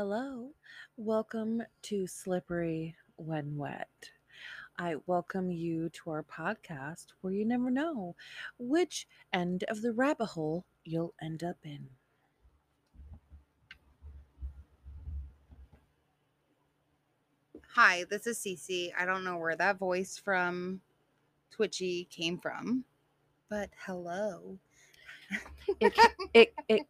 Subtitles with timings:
[0.00, 0.50] Hello,
[0.96, 4.10] welcome to Slippery When Wet.
[4.78, 8.14] I welcome you to our podcast where you never know
[8.60, 11.88] which end of the rabbit hole you'll end up in.
[17.74, 18.92] Hi, this is Cece.
[18.96, 20.80] I don't know where that voice from
[21.50, 22.84] Twitchy came from,
[23.50, 24.60] but hello.
[25.80, 25.92] It,
[26.34, 26.86] it, it,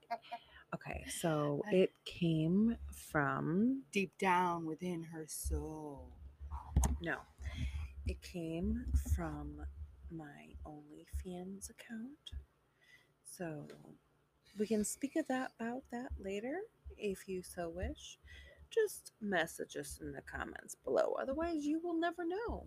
[0.75, 2.77] okay, so it came
[3.11, 6.11] from, Deep down within her soul.
[7.01, 7.17] no,
[8.07, 8.85] it came
[9.15, 9.61] from
[10.11, 12.33] my OnlyFans account.
[13.25, 13.65] So
[14.59, 16.61] we can speak of that about that later
[16.97, 18.19] if you so wish.
[18.71, 21.17] Just message us in the comments below.
[21.21, 22.67] Otherwise, you will never know.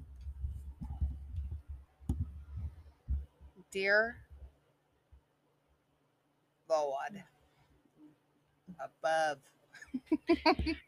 [3.71, 4.18] Dear
[6.70, 7.23] Lord,
[8.84, 9.38] above.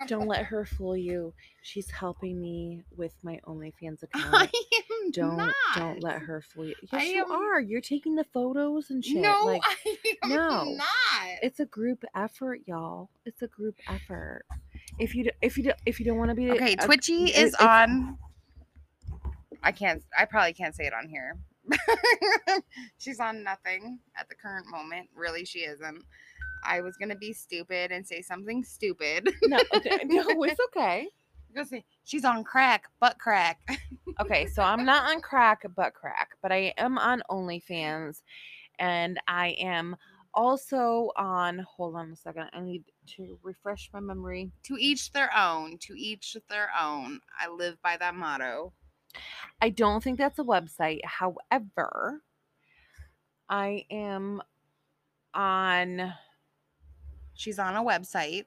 [0.08, 1.34] Don't let her fool you.
[1.62, 4.52] She's helping me with my OnlyFans I account.
[5.04, 5.54] am Don't not.
[5.76, 6.76] don't let her fool you.
[6.84, 7.60] Yes, I you am- are.
[7.60, 9.18] You're taking the photos and shit.
[9.22, 10.64] No, like I am no.
[10.76, 10.88] not.
[11.42, 13.10] it's a group effort, y'all.
[13.26, 14.46] It's a group effort.
[15.00, 17.56] If you if you if you don't want to be Okay, a- Twitchy is it's-
[17.62, 18.18] on.
[19.66, 20.02] I can't.
[20.18, 21.38] I probably can't say it on here.
[22.98, 25.10] She's on nothing at the current moment.
[25.16, 26.04] Really, she isn't.
[26.66, 29.34] I was gonna be stupid and say something stupid.
[29.44, 31.08] No, okay, no, it's okay.
[31.50, 33.60] I'm gonna say she's on crack, butt crack.
[34.20, 38.22] Okay, so I'm not on crack, but crack, but I am on OnlyFans,
[38.78, 39.96] and I am
[40.36, 41.60] also on.
[41.60, 42.50] Hold on a second.
[42.54, 42.84] I need
[43.18, 44.52] to refresh my memory.
[44.64, 45.80] to each their own.
[45.80, 47.22] To each their own.
[47.40, 48.74] I live by that motto.
[49.62, 51.04] I don't think that's a website.
[51.06, 52.22] However,
[53.50, 54.44] I am
[55.34, 56.14] on.
[57.36, 58.46] She's on a website,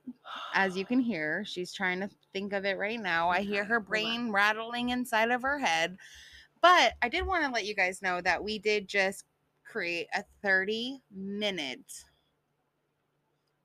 [0.54, 1.44] as you can hear.
[1.44, 3.28] She's trying to think of it right now.
[3.28, 5.96] I hear her brain rattling inside of her head.
[6.62, 9.24] But I did want to let you guys know that we did just
[9.64, 12.04] create a 30 minute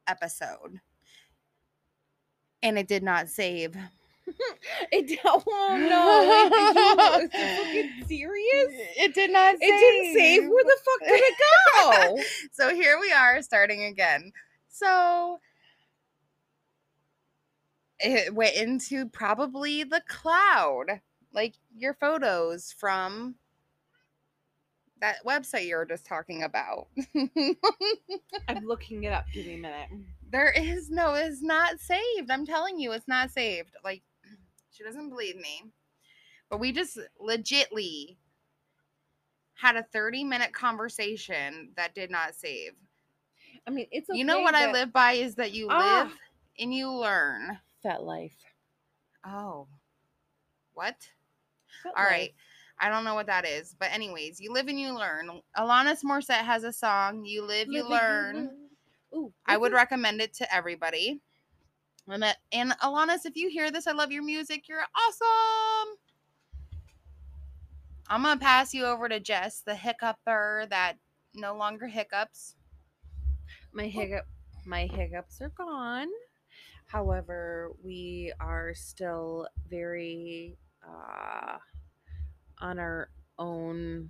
[0.07, 0.79] episode.
[2.63, 3.75] And it did not save.
[4.93, 5.43] It, oh
[5.77, 6.29] no!
[6.29, 8.87] Wait, did you, is fucking serious?
[8.97, 10.49] It did not It didn't save.
[10.49, 11.35] Where the fuck did it
[11.73, 12.23] go?
[12.51, 14.31] so here we are starting again.
[14.71, 15.39] So
[17.99, 21.01] it went into probably the cloud,
[21.33, 23.35] like your photos from
[25.01, 26.87] that website you were just talking about.
[28.47, 29.25] I'm looking it up.
[29.33, 29.89] Give me a minute.
[30.29, 32.29] there is no, it's not saved.
[32.29, 33.75] I'm telling you, it's not saved.
[33.83, 34.03] Like,
[34.71, 35.63] she doesn't believe me.
[36.49, 38.17] But we just legitly
[39.55, 42.73] had a 30 minute conversation that did not save.
[43.67, 46.03] I mean, it's you know okay what I that- live by is that you Ah.
[46.07, 46.17] live
[46.59, 47.59] and you learn.
[47.83, 48.35] Fat life.
[49.25, 49.67] Oh.
[50.73, 50.95] What?
[51.83, 52.11] Fat All life.
[52.11, 52.33] right.
[52.79, 53.75] I don't know what that is.
[53.79, 55.41] But anyways, you live and you learn.
[55.57, 58.57] Alanis Morissette has a song, You Live, You Living Learn.
[59.13, 59.75] Ooh, I would it?
[59.75, 61.21] recommend it to everybody.
[62.07, 64.67] And, that, and Alanis, if you hear this, I love your music.
[64.67, 65.97] You're awesome.
[68.07, 70.93] I'm going to pass you over to Jess, the hiccuper that
[71.35, 72.55] no longer hiccups.
[73.73, 74.25] My hiccup
[74.65, 76.07] my hiccups are gone.
[76.85, 81.57] However we are still very uh
[82.59, 84.09] on our own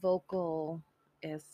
[0.00, 0.82] vocal
[1.22, 1.44] is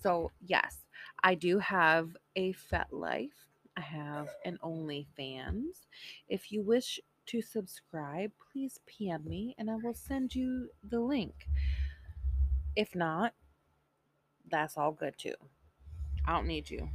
[0.00, 0.78] so yes
[1.22, 3.48] i do have a fet life.
[3.76, 5.84] I have an onlyfans.
[6.28, 11.48] If you wish to subscribe please pm me and i will send you the link.
[12.76, 13.34] If not
[14.50, 15.34] that's all good too.
[16.26, 16.88] I don't need you.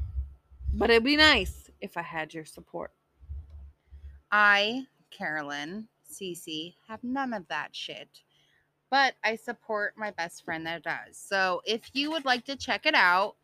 [0.73, 2.91] But it'd be nice if I had your support.
[4.31, 8.22] I, Carolyn, Cece, have none of that shit.
[8.90, 11.17] But I support my best friend that does.
[11.17, 13.35] So if you would like to check it out,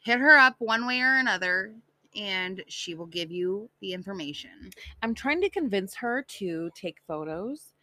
[0.00, 1.72] hit her up one way or another
[2.16, 4.70] and she will give you the information.
[5.02, 7.74] I'm trying to convince her to take photos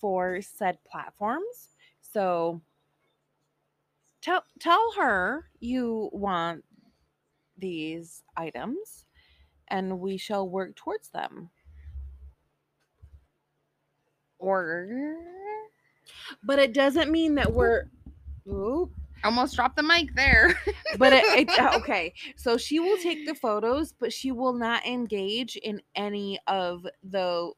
[0.00, 1.70] for said platforms.
[2.00, 2.60] So
[4.22, 6.64] tell tell her you want
[7.58, 9.06] these items
[9.68, 11.50] and we shall work towards them.
[14.38, 14.88] Or
[16.42, 17.84] But it doesn't mean that we're
[18.48, 18.92] Oop.
[19.24, 20.54] almost dropped the mic there.
[20.98, 24.86] but it, it uh, okay so she will take the photos but she will not
[24.86, 27.50] engage in any of the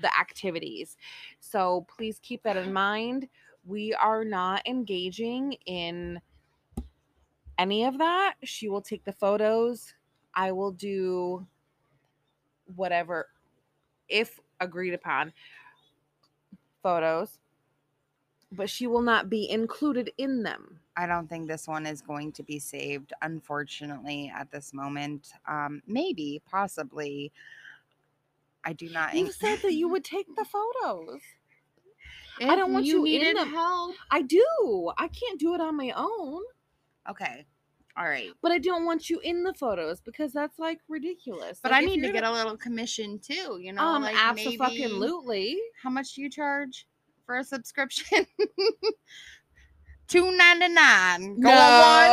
[0.00, 0.96] the activities
[1.40, 3.28] so please keep that in mind
[3.64, 6.20] we are not engaging in
[7.58, 8.34] any of that.
[8.42, 9.94] She will take the photos.
[10.34, 11.46] I will do
[12.74, 13.28] whatever,
[14.08, 15.32] if agreed upon,
[16.82, 17.38] photos,
[18.50, 20.80] but she will not be included in them.
[20.96, 25.32] I don't think this one is going to be saved, unfortunately, at this moment.
[25.48, 27.32] Um, maybe, possibly.
[28.64, 29.14] I do not.
[29.14, 30.44] You said that you would take the
[30.82, 31.20] photos.
[32.50, 33.48] If don't want you in needed them.
[33.50, 33.94] help.
[34.10, 34.90] I do.
[34.98, 36.42] I can't do it on my own.
[37.10, 37.46] Okay.
[37.96, 38.30] All right.
[38.40, 41.60] But I don't want you in the photos because that's like ridiculous.
[41.62, 43.82] But Like, I need to get a little commission too, you know?
[43.82, 45.58] um like maybe- absolutely.
[45.82, 46.86] How much do you charge
[47.26, 48.26] for a subscription?
[50.08, 51.40] Two ninety nine.
[51.40, 52.08] Go No,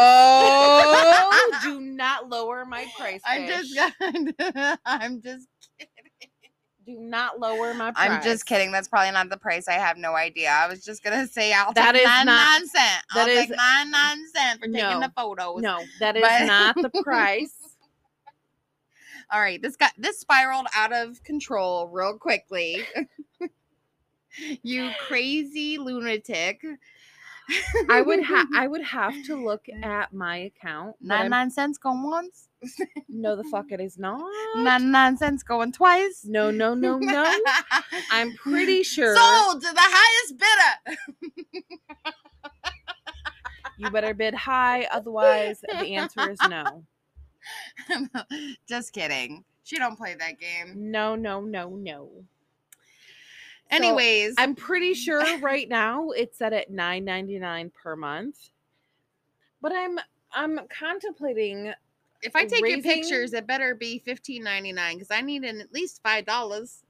[1.52, 1.64] once.
[1.64, 3.22] do not lower my price.
[3.26, 3.78] I'm just
[4.86, 5.48] I'm just
[6.96, 8.10] do not lower my price.
[8.10, 8.72] I'm just kidding.
[8.72, 9.68] That's probably not the price.
[9.68, 10.50] I have no idea.
[10.50, 13.04] I was just gonna say I'll That take is nine not- nine cent.
[13.12, 15.62] I'll take is- nine nine cent for taking the photos.
[15.62, 17.54] No, that is But- not the price.
[19.32, 22.84] All right, this got this spiraled out of control real quickly.
[24.64, 26.62] you crazy lunatic.
[27.90, 30.96] I would have I would have to look at my account.
[31.02, 32.50] nine nine cents going once.
[33.08, 34.22] No, the fuck it is not.
[34.58, 36.26] Nine nine cents going twice.
[36.26, 37.26] No, no, no, no.
[38.12, 40.98] I'm pretty sure Sold to the highest bidder.
[43.78, 46.84] you better bid high, otherwise the answer is no.
[48.68, 49.44] Just kidding.
[49.64, 50.92] She don't play that game.
[50.92, 52.10] No, no, no, no.
[53.72, 58.50] So, Anyways, I'm pretty sure right now it's set at nine ninety nine per month.
[59.62, 60.00] But I'm
[60.32, 61.74] I'm contemplating
[62.22, 65.62] if I take your pictures, it better be fifteen ninety nine because I need an,
[65.62, 66.84] at least five dollars.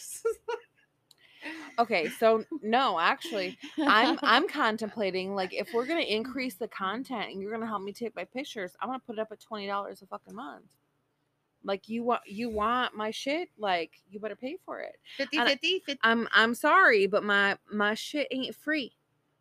[1.80, 7.42] okay, so no, actually, I'm I'm contemplating like if we're gonna increase the content and
[7.42, 10.02] you're gonna help me take my pictures, I'm gonna put it up at twenty dollars
[10.02, 10.66] a fucking month.
[11.66, 14.96] Like you want you want my shit, like you better pay for it.
[15.18, 18.94] 50 And I- 50 50 I'm I'm sorry, but my my shit ain't free.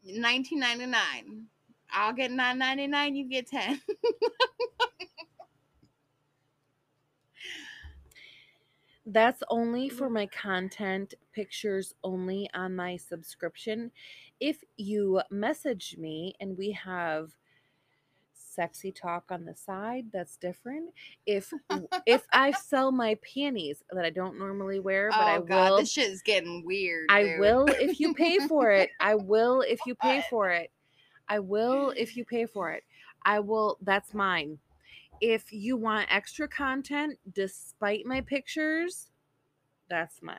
[0.07, 1.47] 1999
[1.95, 3.81] i'll get 999 you get 10
[9.07, 9.93] That's only mm.
[9.93, 13.91] for my content pictures only on my subscription.
[14.41, 17.31] If you message me and we have
[18.55, 20.91] sexy talk on the side, that's different.
[21.27, 21.53] If
[22.07, 25.79] if I sell my panties that I don't normally wear, but I oh god will
[25.79, 27.41] this shit is getting weird I dude.
[27.41, 28.91] will if you pay for it.
[29.01, 30.71] I will if you pay for it.
[31.29, 32.85] I will if you pay for it.
[33.25, 34.59] I will that's mine.
[35.21, 39.11] If you want extra content despite my pictures,
[39.89, 40.37] that's mine.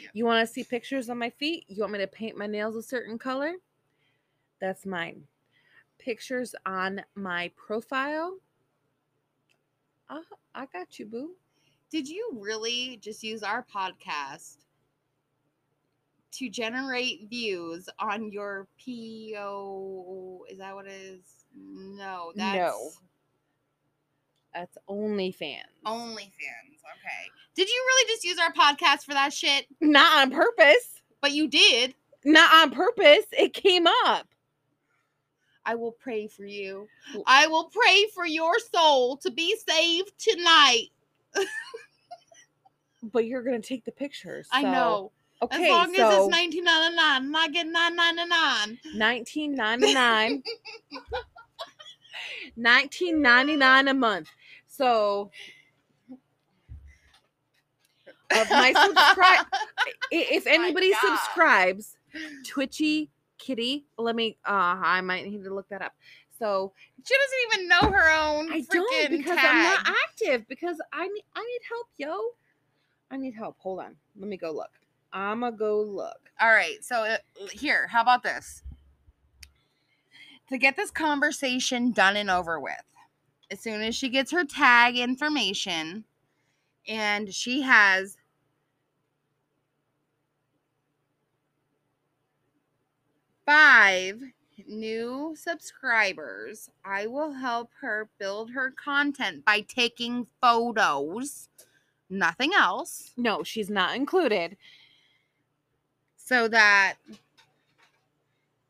[0.00, 0.08] Yeah.
[0.14, 1.64] You want to see pictures on my feet?
[1.68, 3.52] You want me to paint my nails a certain color?
[4.60, 5.24] That's mine.
[5.98, 8.36] Pictures on my profile?
[10.08, 10.20] Uh,
[10.54, 11.30] I got you, boo.
[11.90, 14.58] did you really just use our podcast
[16.32, 22.90] to generate views on your po is that what it is no that's No.
[24.54, 25.60] That's OnlyFans.
[25.84, 26.16] OnlyFans.
[26.16, 27.30] Okay.
[27.54, 29.66] Did you really just use our podcast for that shit?
[29.82, 31.02] Not on purpose.
[31.20, 31.94] But you did.
[32.24, 33.26] Not on purpose.
[33.32, 34.26] It came up.
[35.66, 36.88] I will pray for you.
[37.26, 40.88] I will pray for your soul to be saved tonight.
[43.12, 44.48] But you're gonna take the pictures.
[44.50, 45.12] I know.
[45.40, 48.78] Okay, as long so as it's nineteen ninety nine, I'm not getting nine ninety nine.
[48.96, 50.42] 1999
[52.56, 54.28] 1999 a month.
[54.66, 55.30] So
[58.32, 61.96] of my subscribe oh if anybody subscribes
[62.44, 65.92] Twitchy Kitty, let me uh I might need to look that up.
[66.38, 66.72] So
[67.04, 69.44] She doesn't even know her own I don't because tag.
[69.44, 72.18] I'm not active because I need I need help, yo.
[73.10, 73.56] I need help.
[73.58, 73.96] Hold on.
[74.18, 74.70] Let me go look.
[75.12, 76.30] I'ma go look.
[76.40, 76.82] All right.
[76.84, 77.16] So uh,
[77.52, 78.62] here, how about this?
[80.50, 82.72] To get this conversation done and over with,
[83.50, 86.04] as soon as she gets her tag information
[86.86, 88.16] and she has
[93.46, 94.20] five
[94.66, 101.48] new subscribers, I will help her build her content by taking photos,
[102.10, 104.56] nothing else No, she's not included.
[106.16, 106.94] so that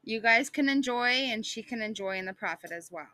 [0.04, 3.06] you guys can enjoy and she can enjoy in the profit as well.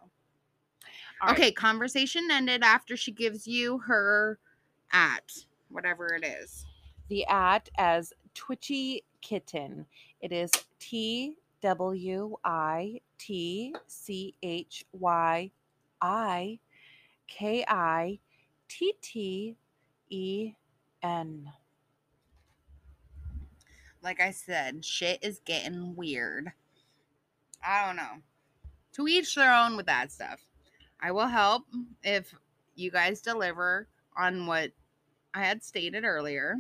[1.23, 1.33] Right.
[1.33, 4.39] okay, conversation ended after she gives you her
[4.93, 5.33] at
[5.69, 6.67] whatever it is.
[7.09, 9.87] the at as Twitchy Kitten.
[10.21, 10.51] It is
[10.81, 15.51] T W I T C H Y
[16.01, 16.59] I
[17.29, 18.19] K I
[18.69, 19.57] T T
[20.11, 20.53] E
[21.03, 21.51] N.
[24.03, 26.53] Like I said, shit is getting weird.
[27.65, 28.21] I don't know.
[28.95, 30.41] To each their own with that stuff.
[31.01, 31.65] I will help
[32.03, 32.35] if
[32.75, 34.73] you guys deliver on what
[35.35, 36.57] I had stated earlier.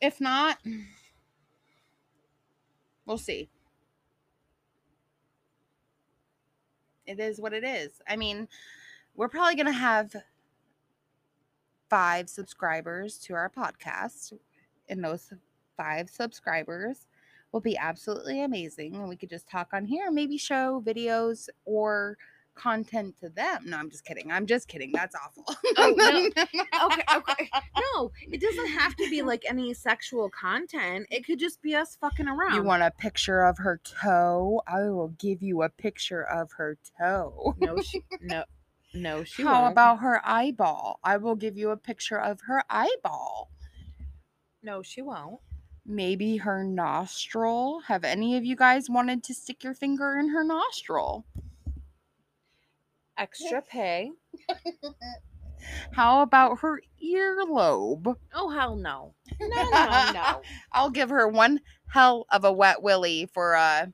[0.00, 0.58] If not,
[3.06, 3.48] we'll see.
[7.06, 8.00] It is what it is.
[8.08, 8.48] I mean,
[9.14, 10.14] we're probably going to have
[11.90, 14.32] five subscribers to our podcast,
[14.88, 15.32] and those
[15.76, 17.06] five subscribers
[17.52, 18.96] will be absolutely amazing.
[18.96, 22.16] And we could just talk on here, maybe show videos or
[22.54, 23.62] content to them.
[23.66, 24.30] No, I'm just kidding.
[24.30, 24.90] I'm just kidding.
[24.92, 25.44] That's awful.
[25.76, 26.28] Oh, no.
[26.86, 27.50] Okay, okay.
[27.94, 31.06] No, it doesn't have to be like any sexual content.
[31.10, 32.54] It could just be us fucking around.
[32.54, 34.62] You want a picture of her toe?
[34.66, 37.54] I will give you a picture of her toe.
[37.58, 38.44] No, she no
[38.92, 39.72] no, she How won't.
[39.72, 41.00] about her eyeball?
[41.02, 43.50] I will give you a picture of her eyeball.
[44.62, 45.40] no, she won't.
[45.86, 47.80] Maybe her nostril.
[47.88, 51.26] Have any of you guys wanted to stick your finger in her nostril?
[53.16, 54.10] Extra pay.
[55.92, 58.16] How about her earlobe?
[58.34, 59.14] Oh hell no.
[59.40, 60.42] No, no, no.
[60.72, 63.92] I'll give her one hell of a wet willy for a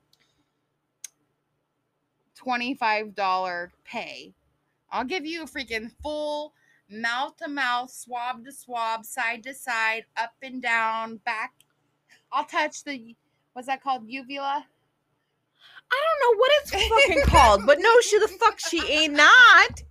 [2.38, 4.34] $25 pay.
[4.90, 6.54] I'll give you a freaking full
[6.90, 11.52] mouth to mouth, swab to swab, side to side, up and down, back.
[12.32, 13.14] I'll touch the
[13.52, 14.04] what's that called?
[14.08, 14.66] Uvula?
[15.92, 19.82] I don't know what it's fucking called, but no, she the fuck she ain't not.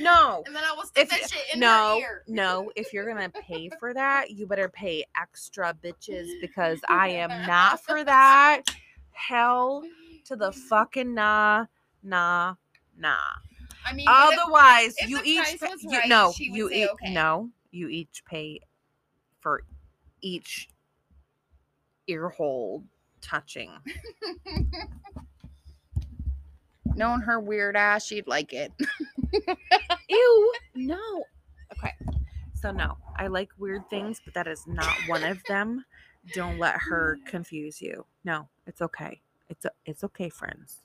[0.00, 0.42] No.
[0.46, 3.92] And then I stick If that shit in no, no, if you're gonna pay for
[3.94, 8.62] that, you better pay extra bitches because I am not for that.
[9.12, 9.82] Hell
[10.26, 11.66] to the fucking nah,
[12.02, 12.54] nah,
[12.98, 13.16] nah.
[13.84, 16.82] I mean, but if- Otherwise, if you each price pa- you, right, no, you say
[16.82, 17.12] each okay.
[17.14, 18.60] no, you each pay
[19.40, 19.62] for
[20.20, 20.68] each
[22.06, 22.84] ear hole
[23.20, 23.70] touching.
[26.96, 28.72] knowing her weird ass, she'd like it.
[30.08, 31.24] Ew, no.
[31.72, 31.92] Okay.
[32.54, 35.84] So no, I like weird things, but that is not one of them.
[36.34, 38.06] Don't let her confuse you.
[38.24, 39.20] No, it's okay.
[39.48, 40.82] It's it's okay, friends.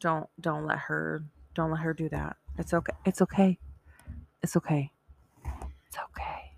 [0.00, 1.22] Don't don't let her
[1.54, 2.36] don't let her do that.
[2.58, 2.94] It's okay.
[3.04, 3.58] It's okay.
[4.42, 4.90] It's okay.
[5.86, 6.50] It's okay.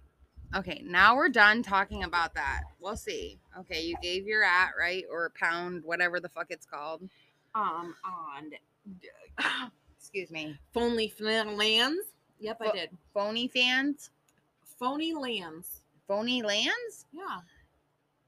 [0.55, 2.63] Okay, now we're done talking about that.
[2.79, 3.39] We'll see.
[3.61, 5.05] Okay, you gave your at, right?
[5.11, 7.09] Or pound, whatever the fuck it's called.
[7.55, 8.51] Um on
[9.99, 10.59] Excuse me.
[10.75, 12.07] phony lands.
[12.41, 12.91] Yep, I did.
[13.15, 14.11] Phony fans?
[14.79, 15.83] Phony lands.
[16.09, 17.07] Phony lands?
[17.13, 17.39] Yeah.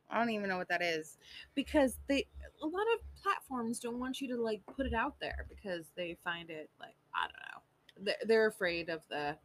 [0.09, 1.19] I don't even know what that is.
[1.55, 2.27] because they
[2.63, 6.17] a lot of platforms don't want you to like put it out there because they
[6.23, 7.63] find it like I don't know
[8.05, 9.37] they're, they're afraid of the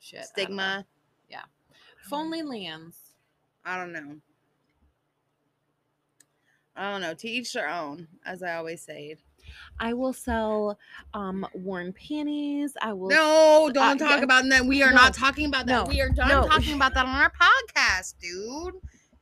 [0.00, 0.84] shit I don't know.
[0.84, 0.86] Stigma?
[2.10, 2.96] Phonely lands.
[3.64, 4.16] I don't know.
[6.78, 7.14] I don't know.
[7.14, 9.16] To each their own, as I always say.
[9.80, 10.78] I will sell
[11.14, 12.76] um worn panties.
[12.80, 13.08] I will.
[13.08, 14.24] No, don't uh, talk yeah.
[14.24, 14.64] about that.
[14.64, 14.96] We are No.
[14.96, 15.84] not talking about that.
[15.84, 15.90] No.
[15.90, 16.46] We are done No.
[16.46, 18.74] talking about that on our podcast, dude.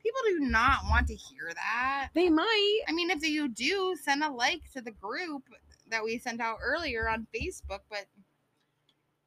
[0.03, 2.09] People do not want to hear that.
[2.13, 2.81] They might.
[2.87, 5.43] I mean, if you do, send a like to the group
[5.89, 7.81] that we sent out earlier on Facebook.
[7.89, 8.05] But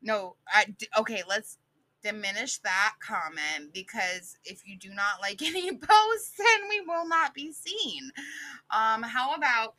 [0.03, 1.59] no, I, okay, let's
[2.03, 7.35] diminish that comment because if you do not like any posts, then we will not
[7.35, 8.11] be seen.
[8.75, 9.75] Um, how about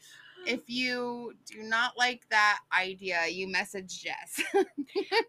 [0.48, 4.42] if you do not like that idea, you message Jess.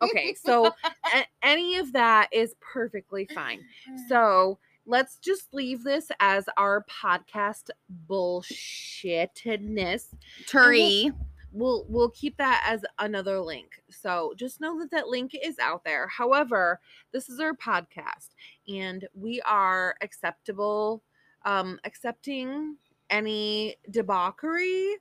[0.02, 3.60] Okay, so a- any of that is perfectly fine.
[4.08, 7.70] So let's just leave this as our podcast
[8.08, 10.06] bullshittedness.
[10.46, 11.12] Turi.
[11.52, 13.82] We'll we'll keep that as another link.
[13.90, 16.08] So just know that that link is out there.
[16.08, 16.80] However,
[17.12, 18.30] this is our podcast
[18.68, 21.02] and we are acceptable
[21.44, 22.76] um accepting
[23.10, 24.96] any debauchery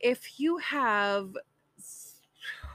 [0.00, 1.30] if you have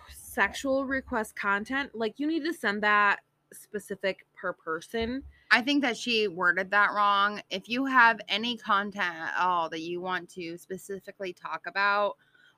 [0.09, 3.19] sexual request content like you need to send that
[3.53, 7.41] specific per person I think that she worded that wrong.
[7.49, 12.15] If you have any content at all that you want to specifically talk about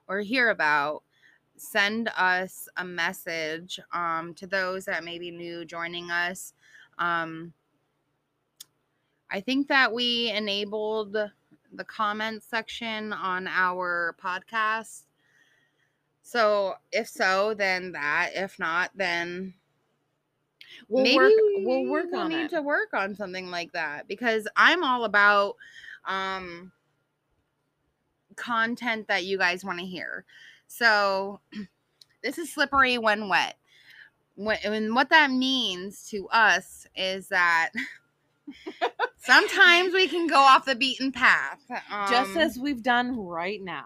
[0.07, 1.01] or hear about,
[1.55, 6.53] send us a message um, to those that may be new joining us.
[6.99, 7.53] Um,
[9.31, 15.05] I think that we enabled the comment section on our podcast.
[16.21, 18.31] So if so, then that.
[18.35, 19.55] If not, then
[20.89, 21.31] We'll maybe work.
[21.57, 22.49] we We'll work will on need it.
[22.51, 25.55] to work on something like that because I'm all about
[26.05, 26.71] um
[28.35, 30.25] content that you guys want to hear.
[30.67, 31.39] So
[32.23, 33.55] this is slippery when wet.
[34.35, 37.69] What and what that means to us is that
[39.17, 41.59] sometimes we can go off the beaten path.
[42.09, 43.85] Just um, as we've done right now.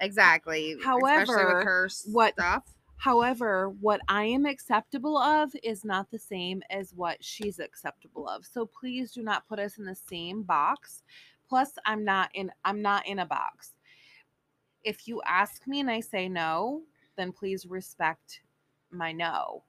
[0.00, 0.76] exactly.
[0.84, 2.64] However, with what- stuff.
[3.04, 8.46] However, what I am acceptable of is not the same as what she's acceptable of.
[8.46, 11.02] So please do not put us in the same box.
[11.46, 13.72] Plus, I'm not in I'm not in a box.
[14.84, 16.80] If you ask me and I say no,
[17.18, 18.40] then please respect
[18.90, 19.64] my no.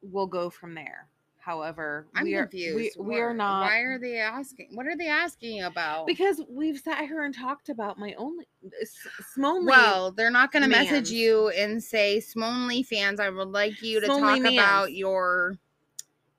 [0.00, 1.10] We'll go from there.
[1.46, 2.96] However, I'm we are confused.
[2.98, 4.70] we, we are not Why are they asking?
[4.74, 6.08] What are they asking about?
[6.08, 8.48] because we've sat here and talked about my only
[8.82, 9.66] s- Smonley.
[9.66, 14.00] Well, they're not going to message you and say, Smonely fans, I would like you
[14.00, 15.56] to talk about your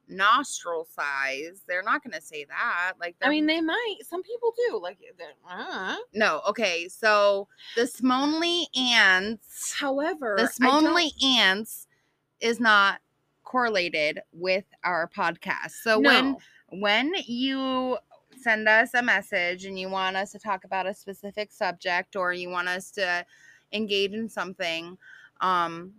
[0.10, 1.64] nostril size.
[1.66, 2.96] They're not going to say that.
[3.00, 4.00] Like, I mean, they might.
[4.02, 4.78] Some people do.
[4.84, 4.98] Like,
[5.50, 5.96] uh.
[6.14, 6.42] no.
[6.50, 7.48] Okay, so
[7.78, 11.88] the Smonely ants, however, the Smonely ants
[12.42, 13.00] is not
[13.48, 15.72] correlated with our podcast.
[15.82, 16.40] So when No.
[16.70, 17.98] when you
[18.42, 22.34] send us a message and you want us to talk about a specific subject or
[22.34, 23.26] you want us to
[23.72, 24.98] engage in something
[25.40, 25.94] um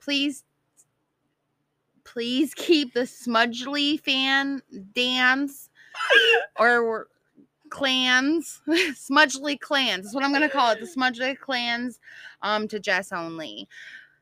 [0.00, 0.44] please
[2.04, 4.60] please keep the smudgely fan
[4.94, 5.70] dance
[6.58, 7.08] or
[7.70, 8.60] clans
[8.94, 12.00] smudgely clans is what i'm gonna call it the smudgely clans
[12.42, 13.68] um to jess only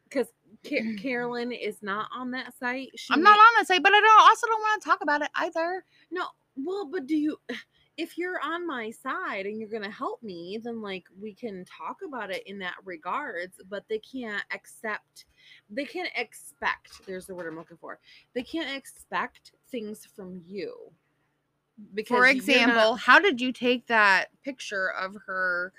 [0.09, 0.29] because
[0.67, 1.01] Ca- mm.
[1.01, 2.91] Carolyn is not on that site.
[2.97, 5.03] She i'm may- not on that site but i don't also don't want to talk
[5.03, 7.39] about it either No, well, but do you?
[7.97, 11.99] If you're on my side and you're gonna help me, then like we can talk
[12.05, 13.61] about it in that regards.
[13.71, 15.27] But they can't accept.
[15.71, 17.07] They can't expect.
[17.07, 18.01] There's the word I'm looking for.
[18.35, 20.75] They can't expect things from you.
[21.95, 25.73] Because For example, not- how did you take that picture of her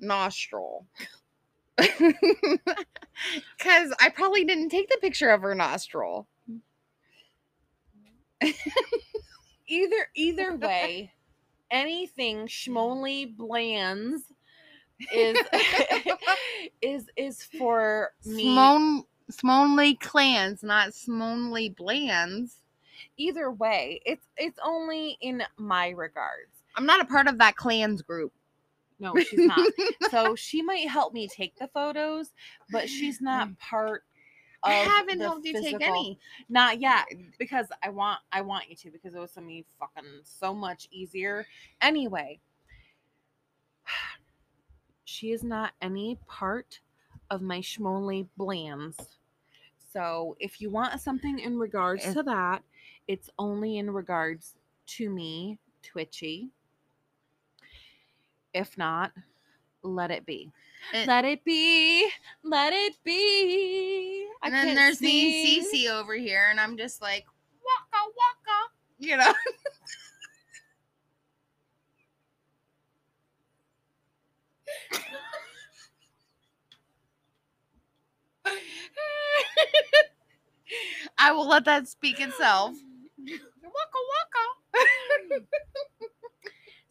[0.00, 0.86] nostril?
[3.58, 6.26] Because I probably didn't take the picture of her nostril.
[9.66, 11.12] either either way,
[11.70, 14.22] anything schmonly blands
[15.12, 15.36] is
[16.80, 18.54] is is for me.
[19.30, 22.56] Smonely clans, not Smonely blands.
[23.16, 26.50] either way, it's it's only in my regards.
[26.76, 28.32] I'm not a part of that clans group.
[29.00, 29.66] No, she's not.
[30.10, 32.28] so she might help me take the photos,
[32.70, 33.58] but she's not mm.
[33.58, 34.04] part
[34.62, 36.18] of I haven't helped you take any.
[36.48, 37.06] Not yet,
[37.38, 41.46] because I want I want you to because it was something fucking so much easier.
[41.80, 42.40] Anyway,
[45.04, 46.80] she is not any part
[47.30, 48.98] of my schmonly blands.
[49.92, 52.62] So if you want something in regards to that,
[53.08, 54.54] it's only in regards
[54.86, 56.50] to me, Twitchy.
[58.52, 59.12] If not,
[59.82, 60.50] let it be.
[60.92, 62.08] It- let it be.
[62.42, 64.26] Let it be.
[64.42, 65.86] I And then there's me, sing.
[65.86, 67.26] Cece, over here, and I'm just like,
[67.62, 68.68] waka waka.
[68.98, 69.32] You know?
[81.18, 82.74] I will let that speak itself.
[83.62, 85.44] Waka waka.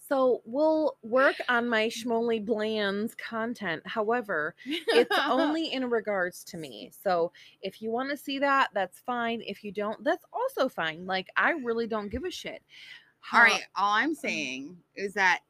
[0.09, 3.83] So we'll work on my Schmonly Bland's content.
[3.85, 6.91] However, it's only in regards to me.
[7.03, 9.43] So if you want to see that, that's fine.
[9.45, 11.05] If you don't, that's also fine.
[11.05, 12.63] Like I really don't give a shit.
[13.31, 14.19] All How- right, all I'm mm.
[14.19, 15.41] saying is that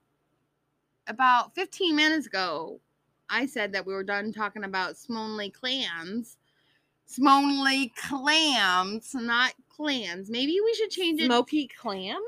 [1.08, 2.82] about 15 minutes ago,
[3.30, 6.38] I said that we were done talking about Smonely clans.
[7.06, 10.30] Smonely clams, not clans.
[10.30, 11.26] Maybe we should change it.
[11.28, 12.20] Smoky clams?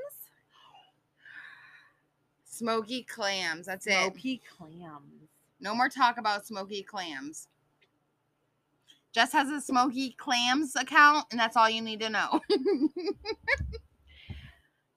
[2.62, 3.66] Smoky clams.
[3.66, 3.94] That's it.
[3.94, 5.30] Smoky clams.
[5.60, 7.48] No more talk about smoky clams.
[9.14, 12.40] Jess has a smoky clams account, and that's all you need to know.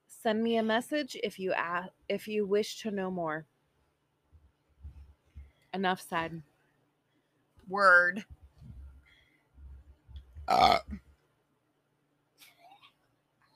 [0.07, 3.47] Send me a message if you ask, if you wish to know more.
[5.73, 6.43] Enough said.
[7.67, 8.27] Word.
[10.47, 10.81] Uh.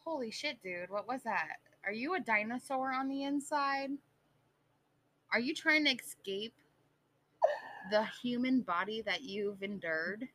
[0.02, 0.88] Holy shit, dude.
[0.88, 1.58] What was that?
[1.88, 3.88] Are you a dinosaur on the inside?
[5.32, 6.52] Are you trying to escape
[7.90, 10.28] the human body that you've endured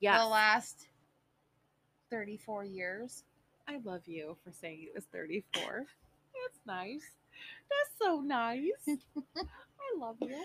[0.00, 0.20] Yes.
[0.20, 0.88] the last
[2.10, 3.22] 34 years?
[3.68, 5.62] I love you for saying it was 34.
[5.62, 7.04] That's nice.
[7.70, 8.98] That's so nice.
[9.36, 10.44] I love you.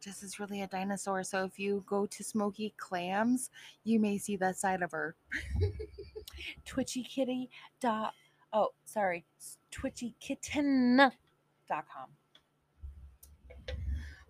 [0.00, 1.22] Jess is really a dinosaur.
[1.22, 3.50] So if you go to Smoky Clams,
[3.84, 5.16] you may see that side of her.
[6.64, 8.14] Twitchy kitty dot
[8.52, 9.24] oh sorry
[9.70, 12.08] twitchy kitten dot com.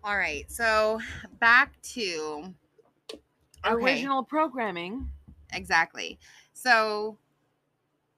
[0.03, 0.51] All right.
[0.51, 0.99] So
[1.39, 2.53] back to
[3.65, 3.75] Okay.
[3.75, 5.07] Original programming.
[5.53, 6.17] Exactly.
[6.53, 7.17] So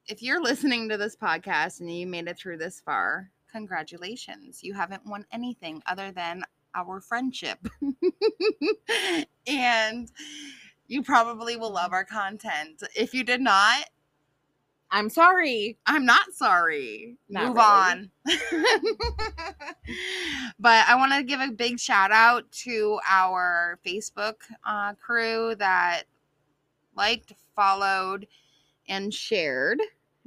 [0.08, 4.64] if you're listening to this podcast and you made it through this far, congratulations.
[4.64, 6.44] You haven't won anything other than
[6.76, 7.60] our friendship.
[9.48, 10.10] and
[10.88, 12.84] you probably will love our content.
[12.96, 13.90] If you did not,
[14.94, 15.76] I'm sorry.
[15.88, 17.18] I'm not sorry.
[17.28, 17.68] Not Move really.
[17.68, 18.12] on.
[20.60, 26.04] but I want to give a big shout out to our Facebook uh, crew that
[26.96, 28.28] liked, followed,
[28.88, 29.80] and shared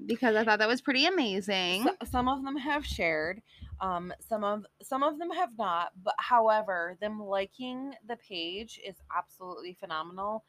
[0.04, 1.84] because I thought that was pretty amazing.
[1.84, 3.42] So- some of them have shared.
[3.80, 8.96] Um, some of some of them have not, but however, them liking the page is
[9.14, 10.44] absolutely phenomenal.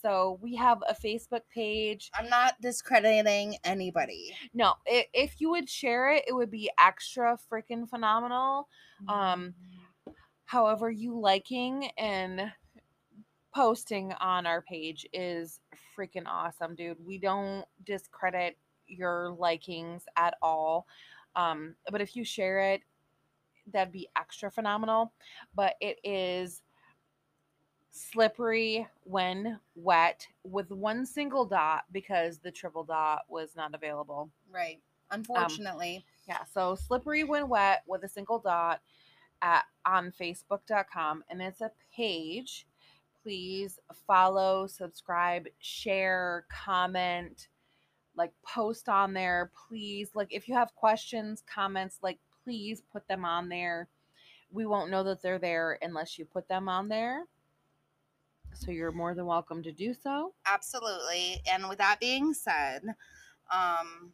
[0.00, 2.10] So we have a Facebook page.
[2.14, 4.34] I'm not discrediting anybody.
[4.54, 8.68] No, i if you would share it, it would be extra freaking phenomenal.
[9.08, 9.54] Um,
[10.48, 12.50] However, you liking and
[13.54, 15.60] posting on our page is
[15.94, 16.96] freaking awesome, dude.
[17.04, 18.56] We don't discredit
[18.86, 20.86] your likings at all.
[21.36, 22.80] Um, but if you share it,
[23.74, 25.12] that'd be extra phenomenal.
[25.54, 26.62] But it is
[27.98, 34.30] slippery when wet with one single dot because the triple dot was not available.
[34.52, 34.80] right.
[35.10, 38.80] Um, Unfortunately, Yeah, so slippery when wet with a single dot
[39.40, 42.66] at on facebook.com and it's a page.
[43.22, 47.48] Please follow, subscribe, share, comment,
[48.16, 49.50] like post on there.
[49.68, 53.88] Please, like if you have questions, comments, like please put them on there.
[54.50, 57.24] We won't know that they're there unless you put them on there.
[58.54, 60.34] So you're more than welcome to do so.
[60.46, 61.40] absolutely.
[61.50, 62.82] And with that being said,
[63.52, 64.12] um,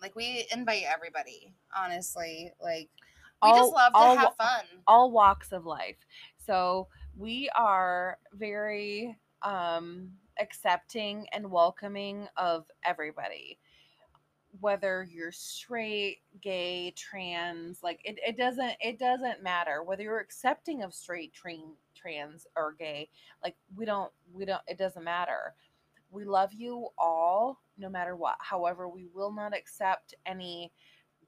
[0.00, 1.54] like we invite everybody.
[1.76, 2.88] Honestly, like
[3.42, 4.64] we All- just love to all have fun.
[4.86, 5.96] all walks of life.
[6.38, 13.58] So we are very um accepting and welcoming of everybody.
[14.60, 19.82] Whether you're straight, gay, trans, like it, it doesn't it doesn't matter.
[19.82, 23.08] Whether you're accepting of straight, train, trans or gay,
[23.42, 25.54] like we don't we don't it doesn't matter.
[26.10, 28.36] We love you all no matter what.
[28.38, 30.72] However, we will not accept any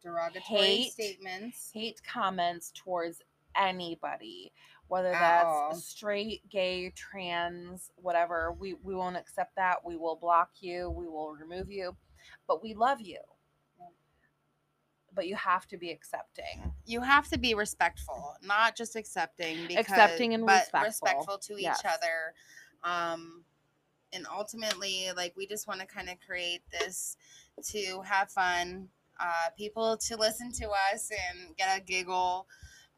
[0.02, 1.70] Derogatory hate- statements.
[1.74, 3.20] hate comments towards
[3.56, 4.52] anybody
[4.86, 10.50] whether At that's straight gay trans whatever we we won't accept that we will block
[10.60, 11.96] you we will remove you
[12.46, 13.18] but we love you
[15.14, 19.56] but you have to be accepting You have to be respectful, not just accepting.
[19.66, 20.84] Because, Accepting and but respectful.
[21.08, 21.82] respectful to each Yes.
[21.84, 22.34] other.
[22.84, 23.44] Um,
[24.12, 27.16] and ultimately, like we just want to kind of create this
[27.70, 28.88] to have fun,
[29.18, 32.46] uh, people to listen to us and get a giggle,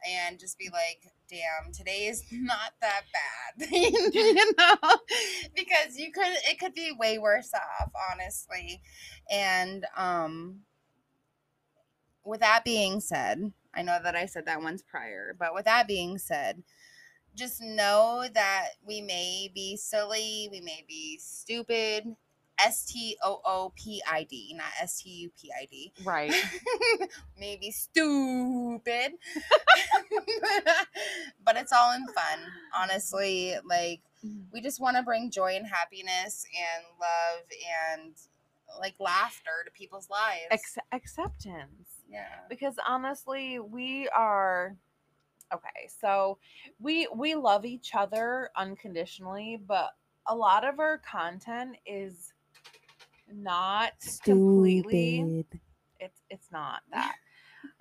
[0.06, 4.76] and just be like, "Damn, today is not that bad," you know,
[5.54, 8.80] because you could it could be way worse off, honestly,
[9.30, 10.60] and um
[12.24, 15.88] with that being said, I know that I said that once prior, but with that
[15.88, 16.62] being said,
[17.34, 22.04] just know that we may be silly, we may be stupid.
[22.64, 25.92] S T O O P I D, not S T U P I D.
[26.04, 26.34] right
[27.38, 29.12] Maybe stupid.
[31.44, 32.38] but it's all in fun.
[32.76, 34.42] Honestly, like mm-hmm.
[34.52, 37.44] we just want to bring joy and happiness and love
[37.98, 38.14] and
[38.78, 40.46] like laughter to people's lives.
[40.50, 42.26] Ex- acceptance yeah.
[42.48, 44.76] because honestly we are
[45.52, 46.38] okay so
[46.78, 49.90] we we love each other unconditionally but
[50.26, 52.32] a lot of our content is
[53.34, 53.92] not
[54.24, 55.46] completely
[55.98, 57.14] it's it's not that.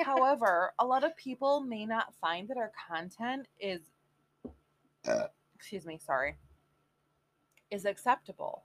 [0.02, 3.82] However a lot of people may not find that our content is
[5.08, 5.28] uh.
[5.56, 6.36] excuse me sorry
[7.72, 8.64] is acceptable.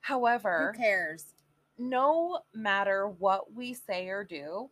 [0.00, 1.26] However Who cares?
[1.78, 4.70] no matter what we say or do,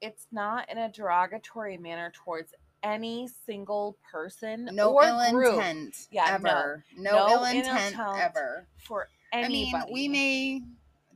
[0.00, 6.08] it's not in a derogatory manner towards any single person No or ill group intent
[6.10, 6.84] Yeah, ever.
[6.96, 8.18] No, No ill ill intent intent.
[8.18, 8.66] ever.
[8.78, 9.72] for anybody.
[9.74, 10.62] I mean, we may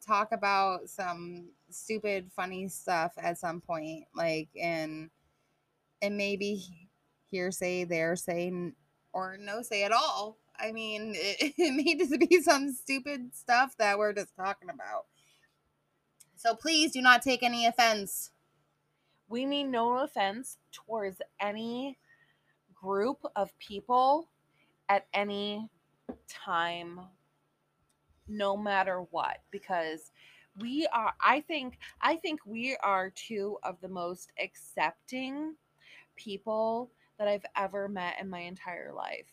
[0.07, 5.11] talk about some stupid, funny stuff at some point, like and
[6.03, 6.63] and may be
[7.31, 8.53] hearsay, there say,
[9.13, 10.37] or no say at all.
[10.59, 15.07] I mean, it, it may just be some stupid stuff that we're just talking about.
[16.37, 18.31] So please do not take any offense.
[19.35, 21.99] We mean no offense towards any
[22.73, 24.29] group of people
[24.89, 25.69] at any
[26.29, 27.01] time
[28.29, 30.13] no matter what because
[30.61, 35.57] we are i think i think we are two of the most accepting
[36.15, 39.27] people that i've ever met in my entire life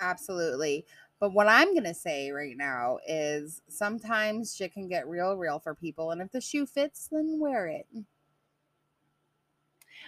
[0.00, 0.86] Absolutely.
[1.18, 5.58] But what I'm going to say right now is sometimes shit can get real, real
[5.58, 6.12] for people.
[6.12, 7.88] And if the shoe fits, then wear it.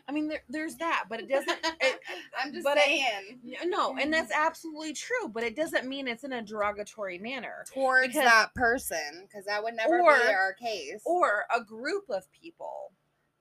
[0.08, 2.00] I mean there, there's that but it doesn't it,
[2.40, 3.40] I'm just but it- saying.
[3.66, 4.46] no and that's mm-hmm.
[4.46, 9.26] absolutely true but it doesn't mean it's in a derogatory manner towards because- that person,
[9.28, 11.02] because that would never Or- be our case.
[11.04, 12.92] or a group of people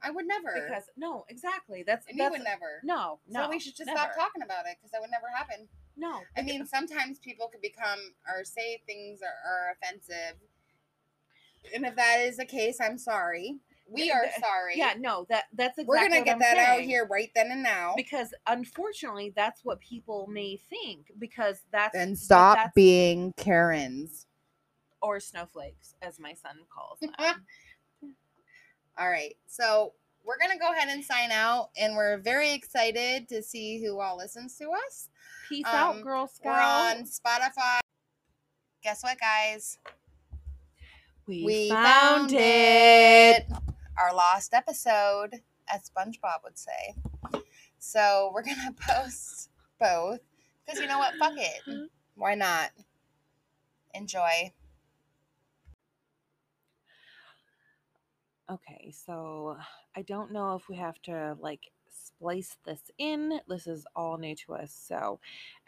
[0.02, 0.54] I would never.
[0.67, 2.80] because no exactly that's and you that's would never.
[2.84, 4.00] no no so we should just never.
[4.00, 5.67] stop talking about it because that would never happen.
[5.98, 10.39] no I mean, sometimes people could become or say things are, are offensive.
[11.76, 13.58] And if that is the case, I'm sorry.
[13.91, 14.73] We are th- sorry.
[14.78, 17.32] yeah no that that's exactly what We're gonna what get I'm that out here right
[17.36, 17.93] then and now.
[17.97, 24.28] because unfortunately that's what people may think because that's Then stop that's- being Karens.
[25.02, 27.12] or snowflakes as my son calls them
[28.97, 29.36] All right.
[29.47, 29.93] So
[30.25, 31.69] we're going to go ahead and sign out.
[31.78, 35.08] And we're very excited to see who all listens to us.
[35.47, 37.80] peace Um, out girl We're on Spotify.
[38.84, 39.80] Guess what, guys?
[41.28, 43.45] we, we found, found it.
[44.02, 46.96] Our lost episode, as SpongeBob would say.
[47.80, 50.20] So we're to post both.
[50.66, 51.16] Because you know what?
[51.16, 51.90] Fuck it.
[52.16, 52.72] Why not?
[53.94, 54.54] Enjoy.
[58.52, 59.58] Okay, so
[59.96, 63.40] I don't know if we have to like splice this in.
[63.48, 64.74] This is all new to us.
[64.88, 65.20] So,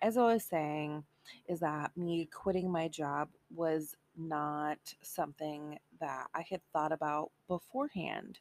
[0.02, 1.04] as I was saying,
[1.48, 8.40] is that me quitting my job was not something that I had thought about beforehand.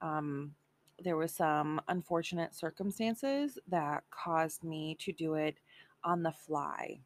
[0.00, 0.54] Um,
[1.02, 5.56] there was some unfortunate circumstances that caused me to do it
[6.04, 7.00] on the fly.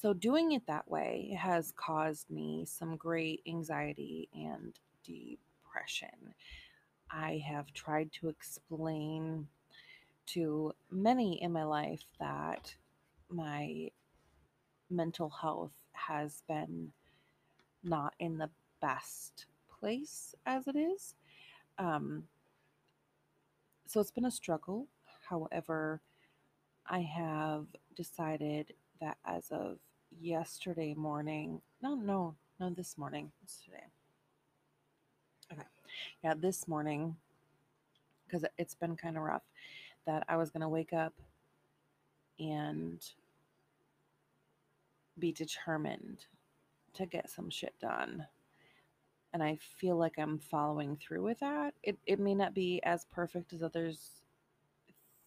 [0.00, 6.34] So, doing it that way has caused me some great anxiety and depression.
[7.10, 9.46] I have tried to explain
[10.26, 12.74] to many in my life that
[13.28, 13.90] my
[14.90, 16.92] mental health has been
[17.82, 19.46] not in the best
[19.80, 21.14] place as it is.
[21.78, 22.24] Um,
[23.86, 24.88] so it's been a struggle.
[25.28, 26.00] However,
[26.86, 29.78] I have decided that as of
[30.20, 33.84] yesterday morning, no, no, no, this morning, it's today.
[35.52, 35.62] Okay.
[36.22, 37.16] Yeah, this morning,
[38.26, 39.42] because it's been kind of rough,
[40.06, 41.14] that I was going to wake up
[42.38, 43.00] and
[45.18, 46.26] be determined
[46.94, 48.26] to get some shit done.
[49.32, 51.74] And I feel like I'm following through with that.
[51.82, 54.22] It, it may not be as perfect as others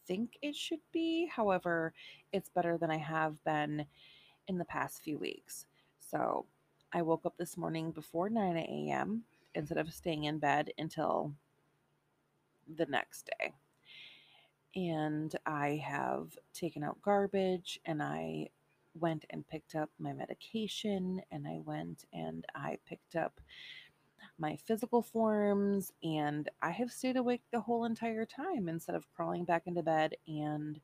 [0.08, 1.26] think it should be.
[1.26, 1.94] However,
[2.32, 3.86] it's better than I have been
[4.48, 5.66] in the past few weeks.
[6.00, 6.46] So
[6.94, 9.24] I woke up this morning before 9 a.m.
[9.56, 11.34] instead of staying in bed until
[12.78, 13.54] the next day.
[14.76, 18.50] And I have taken out garbage and I
[18.96, 23.40] went and picked up my medication and I went and I picked up
[24.38, 29.46] my physical forms and I have stayed awake the whole entire time instead of crawling
[29.46, 30.80] back into bed and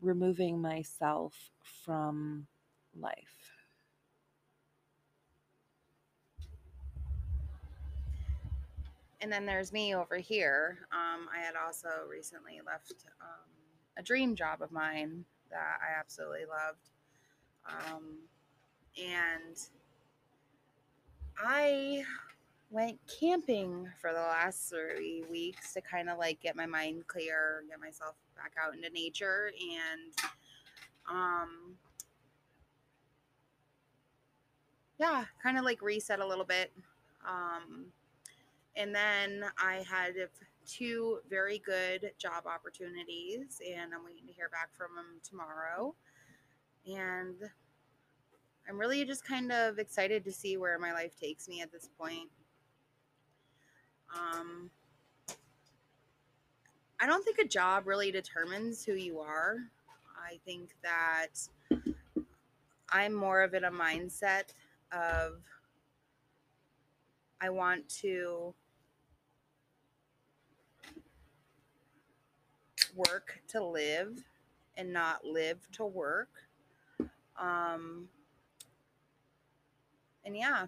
[0.00, 1.50] removing myself
[1.84, 2.46] from
[2.94, 3.52] life.
[9.20, 10.80] And then there's me over here.
[10.92, 13.48] Um, I had also recently left um,
[13.96, 16.90] a dream job of mine that I absolutely loved.
[17.66, 18.18] Um,
[18.98, 19.56] and
[21.38, 22.04] I
[22.70, 27.64] went camping for the last three weeks to kind of like get my mind clear,
[27.68, 30.12] get myself back out into nature, and
[31.10, 31.76] um,
[34.98, 36.72] yeah, kind of like reset a little bit.
[37.26, 37.86] Um,
[38.76, 40.14] and then I had
[40.66, 45.94] two very good job opportunities, and I'm waiting to hear back from them tomorrow.
[46.86, 47.36] And
[48.68, 51.88] I'm really just kind of excited to see where my life takes me at this
[51.98, 52.28] point.
[54.14, 54.70] Um,
[57.00, 59.56] I don't think a job really determines who you are.
[60.16, 61.48] I think that
[62.90, 64.52] I'm more of in a mindset
[64.92, 65.42] of
[67.40, 68.54] I want to
[72.94, 74.24] work to live
[74.76, 76.43] and not live to work.
[77.40, 78.08] Um,
[80.24, 80.66] and yeah.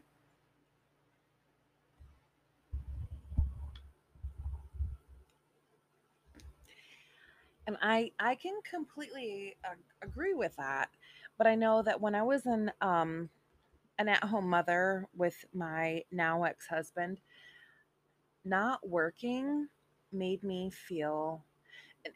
[7.67, 10.91] And I, I can completely uh, agree with that.
[11.37, 13.29] But I know that when I was in, um,
[13.99, 17.21] an at home mother with my now ex husband,
[18.45, 19.69] not working
[20.13, 21.45] made me feel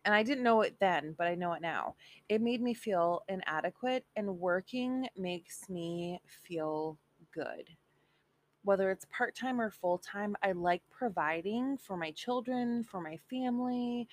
[0.04, 1.94] and I didn't know it then, but I know it now.
[2.28, 6.98] It made me feel inadequate and working makes me feel
[7.32, 7.68] good.
[8.62, 14.06] Whether it's part-time or full-time, I like providing for my children, for my family,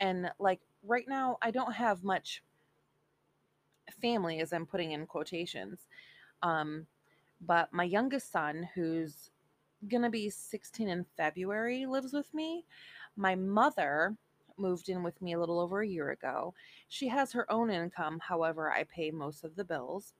[0.00, 2.42] and like right now I don't have much
[4.00, 5.86] family as I'm putting in quotations.
[6.42, 6.86] Um,
[7.40, 9.30] but my youngest son, who's
[9.88, 12.64] gonna be 16 in February, lives with me.
[13.16, 14.16] My mother
[14.58, 16.54] moved in with me a little over a year ago.
[16.88, 20.14] She has her own income, however, I pay most of the bills.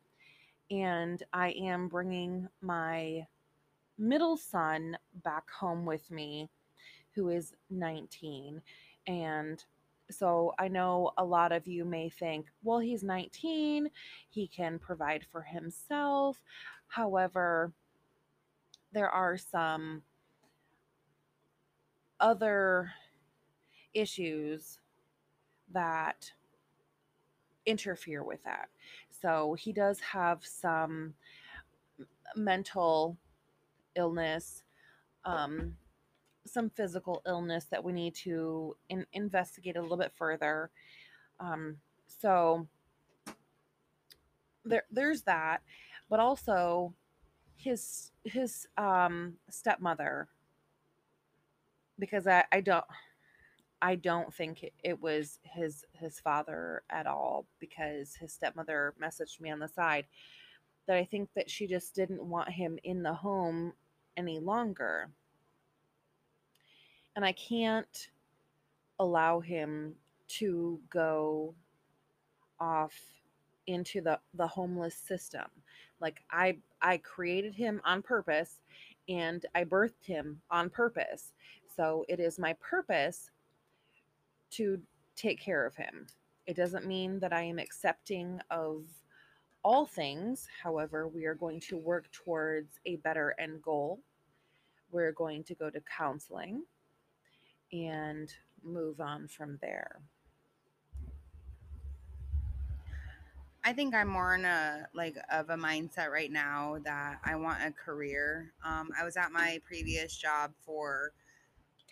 [0.71, 3.27] And I am bringing my
[3.99, 6.49] middle son back home with me,
[7.14, 8.62] who is 19.
[9.07, 9.62] And
[10.11, 13.90] so I know a lot of you may think, well, he's 19,
[14.31, 16.42] he can provide for himself.
[16.88, 17.73] However,
[18.92, 20.03] there are some
[22.21, 22.92] other
[23.94, 24.78] issues
[25.72, 26.33] that
[27.66, 28.68] interfere with that.
[29.11, 31.14] So he does have some
[32.35, 33.16] mental
[33.94, 34.64] illness,
[35.24, 35.76] um,
[36.44, 40.70] some physical illness that we need to in- investigate a little bit further.
[41.38, 41.76] Um,
[42.07, 42.66] so
[44.64, 45.62] there, there's that,
[46.11, 46.94] but also
[47.55, 50.28] his his um, stepmother,
[51.98, 52.85] because I, I don't
[53.83, 59.51] I don't think it, was his his father at all because his stepmother messaged me
[59.51, 60.07] on the side
[60.87, 63.73] that I think that she just didn't want him in the home
[64.16, 65.11] any longer.
[67.16, 68.09] And I can't
[69.01, 69.97] allow him
[70.29, 71.53] to go
[72.61, 72.95] off
[73.66, 75.47] into the the homeless system.
[76.01, 78.62] Like I I created him on purpose
[79.09, 81.33] and I birthed him on purpose.
[81.77, 83.33] So it is my purpose
[84.53, 84.81] to
[85.17, 86.07] take care of him.
[86.47, 88.85] It doesn't mean that I am accepting of
[89.62, 90.49] all things.
[90.62, 94.01] However, we are going to work towards a better end goal.
[94.91, 96.65] We're going to go to counseling
[97.73, 100.01] and move on from there.
[103.65, 107.62] I think I'm more in a like of a mindset right now that I want
[107.65, 108.53] a career.
[108.65, 111.12] Um, I was at my previous job for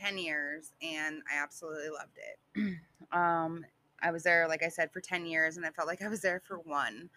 [0.01, 2.79] 10 years and I absolutely loved it.
[3.13, 3.65] um,
[4.03, 6.23] I was there, like I said, for 10 years and I felt like I was
[6.23, 7.11] there for one.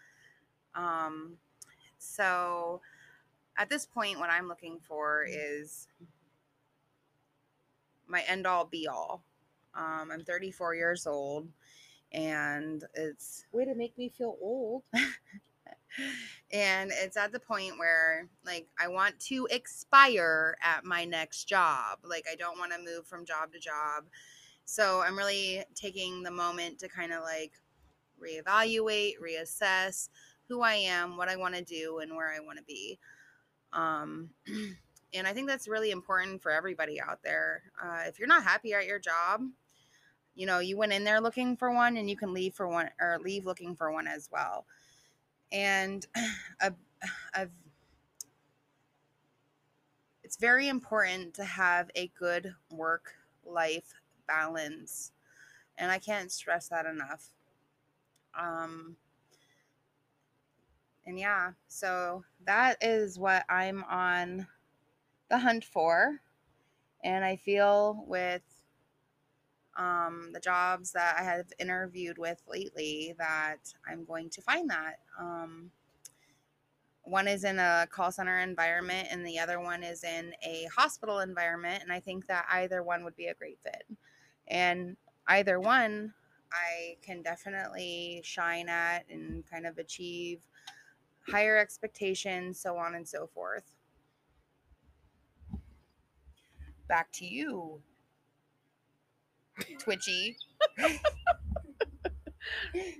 [0.75, 1.37] Um,
[1.97, 2.81] so
[3.57, 5.87] at this point, what I'm looking for is
[8.07, 9.23] my end all be all.
[9.75, 11.47] Um, I'm 34 years old
[12.11, 14.83] and it's way to make me feel old.
[16.51, 21.99] and it's at the point where like I want to expire at my next job.
[22.03, 24.05] Like I don't want to move from job to job.
[24.65, 27.53] So I'm really taking the moment to kind of like
[28.21, 30.09] reevaluate, reassess
[30.47, 32.99] who I am, what I want to do, and where I want to be.
[33.71, 34.29] Um,
[35.13, 37.63] and I think that's really important for everybody out there.
[37.81, 39.41] Uh, if you're not happy at your job,
[40.35, 42.89] you know, you went in there looking for one and you can leave for one
[42.99, 44.65] or leave looking for one as well.
[45.53, 46.05] And
[46.61, 46.73] a,
[47.35, 47.47] a,
[50.23, 53.13] it's very important to have a good work
[53.45, 53.93] life
[54.27, 55.11] balance.
[55.77, 57.29] And I can't stress that enough.
[58.37, 58.97] Um,
[61.05, 64.47] and yeah, so that is what I'm on
[65.29, 66.19] the hunt for.
[67.03, 68.41] And I feel with
[69.75, 74.99] um, the jobs that I have interviewed with lately that I'm going to find that.
[75.19, 75.71] Um,
[77.03, 81.19] one is in a call center environment, and the other one is in a hospital
[81.19, 81.83] environment.
[81.83, 83.83] And I think that either one would be a great fit.
[84.47, 84.95] And
[85.27, 86.13] either one,
[86.51, 90.39] I can definitely shine at and kind of achieve
[91.29, 93.75] higher expectations, so on and so forth.
[96.87, 97.81] Back to you,
[99.79, 100.37] Twitchy.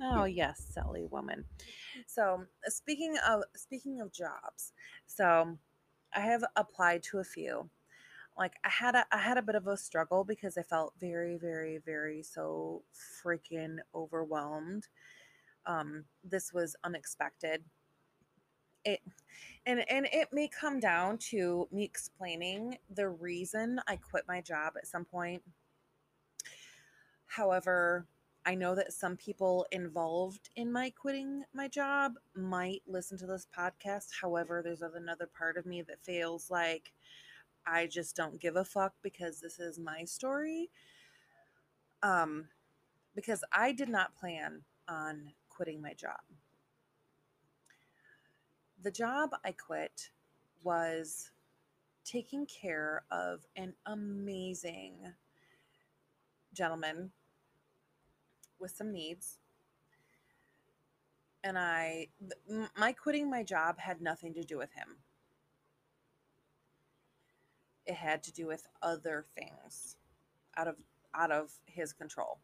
[0.02, 1.46] oh yes, silly woman.
[2.08, 4.74] So speaking of speaking of jobs,
[5.06, 5.58] so
[6.16, 7.70] I have applied to a few.
[8.38, 11.38] Like I had a I had a bit of a struggle because I felt very
[11.38, 12.84] very very so
[13.24, 14.88] freaking overwhelmed.
[15.66, 17.64] Um, this was unexpected.
[18.86, 19.02] It
[19.66, 24.74] and and it may come down to me explaining the reason I quit my job
[24.78, 25.44] at some point
[27.34, 28.06] However,
[28.46, 33.48] I know that some people involved in my quitting my job might listen to this
[33.58, 34.08] podcast.
[34.22, 36.92] However, there's another part of me that feels like
[37.66, 40.70] I just don't give a fuck because this is my story.
[42.02, 42.50] Um,
[43.16, 46.20] because I did not plan on quitting my job.
[48.82, 50.10] The job I quit
[50.64, 51.32] was
[52.04, 55.14] taking care of an amazing
[56.54, 57.12] gentleman
[58.64, 59.40] with some needs.
[61.44, 64.98] And I, th- my quitting my job had nothing to do with him.
[67.86, 69.98] It had to do with other things
[70.58, 70.76] out of
[71.16, 72.40] out of his control.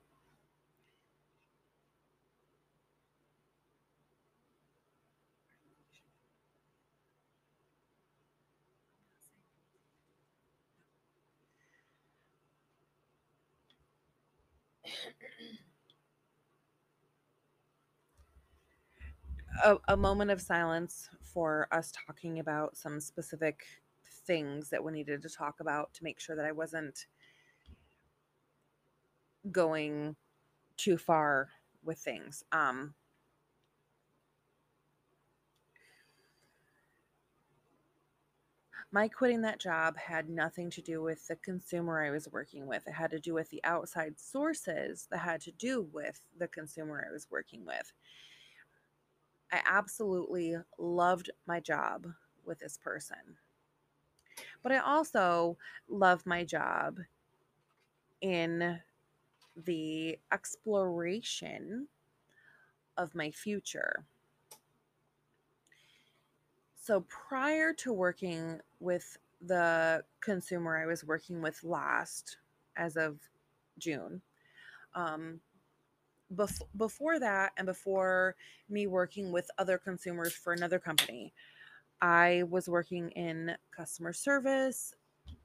[19.64, 23.64] a, a moment of silence for us talking about some specific
[24.26, 27.06] things that we needed to talk about to make sure that I wasn't
[29.52, 30.16] going
[30.78, 31.50] too far
[31.84, 32.44] with things.
[32.52, 32.94] Um,
[38.92, 42.88] my quitting that job had nothing to do with the consumer I was working with.
[42.88, 47.06] It had to do with the outside sources that had to do with the consumer
[47.08, 47.94] I was working with.
[49.52, 52.08] I absolutely loved my job
[52.46, 53.38] with this person.
[54.62, 57.00] But I also love my job
[58.22, 58.80] in
[59.66, 61.88] the exploration
[62.98, 64.06] of my future.
[66.82, 72.38] So prior to working with the consumer I was working with last,
[72.76, 73.20] as of
[73.78, 74.22] June,
[74.96, 75.40] um,
[76.36, 78.36] bef- before that and before
[78.70, 81.34] me working with other consumers for another company,
[82.02, 84.94] I was working in customer service,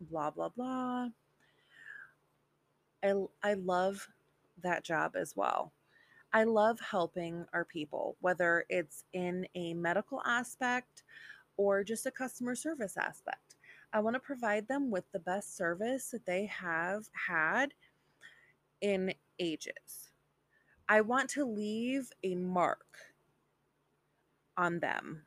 [0.00, 1.08] blah, blah, blah.
[3.02, 4.08] I, I love
[4.62, 5.72] that job as well.
[6.32, 11.04] I love helping our people, whether it's in a medical aspect
[11.56, 13.56] or just a customer service aspect.
[13.92, 17.72] I want to provide them with the best service that they have had
[18.80, 20.10] in ages.
[20.88, 22.98] I want to leave a mark
[24.56, 25.22] on them,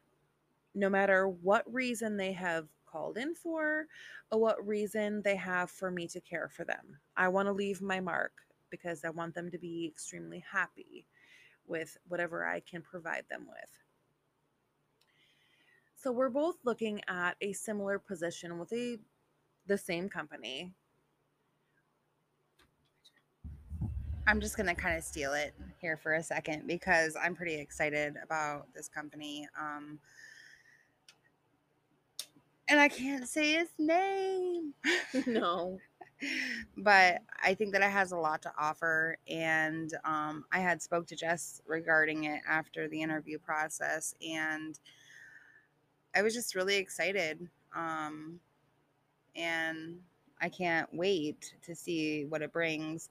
[0.76, 3.88] no matter what reason they have called in for
[4.32, 7.00] or what reason they have for me to care for them.
[7.16, 8.34] I want to leave my mark
[8.70, 11.06] because I want them to be extremely happy
[11.66, 13.70] with whatever I can provide them with.
[15.96, 19.00] So we're both looking at a similar position with a
[19.66, 20.74] the same company.
[24.28, 28.16] I'm just gonna kind of steal it here for a second because I'm pretty excited
[28.22, 29.48] about this company.
[29.58, 30.00] Um,
[32.68, 34.74] and I can't say his name.
[35.28, 35.80] no.
[36.78, 41.08] but I think that it has a lot to offer, and um, I had spoke
[41.08, 44.78] to Jess regarding it after the interview process, and
[46.16, 48.40] I was just really excited, um,
[49.36, 50.00] and
[50.42, 53.10] I can't wait to see what it brings.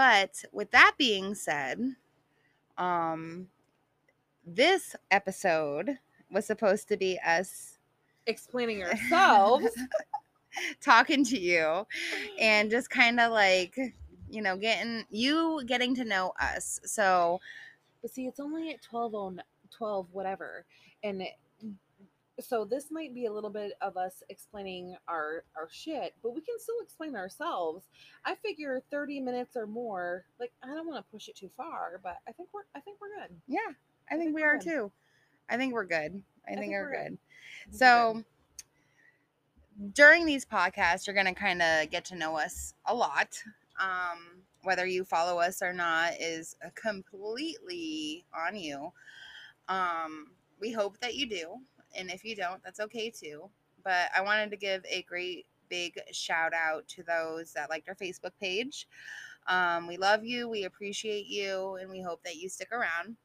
[0.00, 1.78] But with that being said,
[2.78, 3.48] um,
[4.46, 5.98] this episode
[6.30, 7.76] was supposed to be us
[8.26, 9.68] Explaining ourselves.
[10.80, 11.86] talking to you
[12.40, 13.78] and just kind of like
[14.30, 17.38] you know getting you getting to know us so
[18.00, 20.64] But see, it's only at 12 on 12 whatever.
[21.04, 21.34] And it,
[22.40, 26.40] so this might be a little bit of us explaining our our shit, but we
[26.40, 27.86] can still explain ourselves.
[28.24, 32.00] I figure 30 minutes or more, like I don't want to push it too far,
[32.02, 33.36] but I think we're I think we're good.
[33.46, 33.58] yeah
[34.10, 34.64] i think think we we're good.
[34.64, 34.92] too
[35.48, 37.10] i think we're good i, think, think we're we're good.
[37.10, 37.18] good
[37.72, 38.24] I so
[39.94, 43.42] during these podcasts you're going to kind of get to know us a lot
[43.80, 48.92] um whether you follow us or not is completely on you
[49.68, 51.56] um we hope that you do
[51.96, 53.48] and if you don't that's okay too
[53.84, 57.94] but i wanted to give a great big shout out to those that liked our
[57.94, 58.88] facebook page
[59.46, 63.16] um, we love you we appreciate you and we hope that you stick around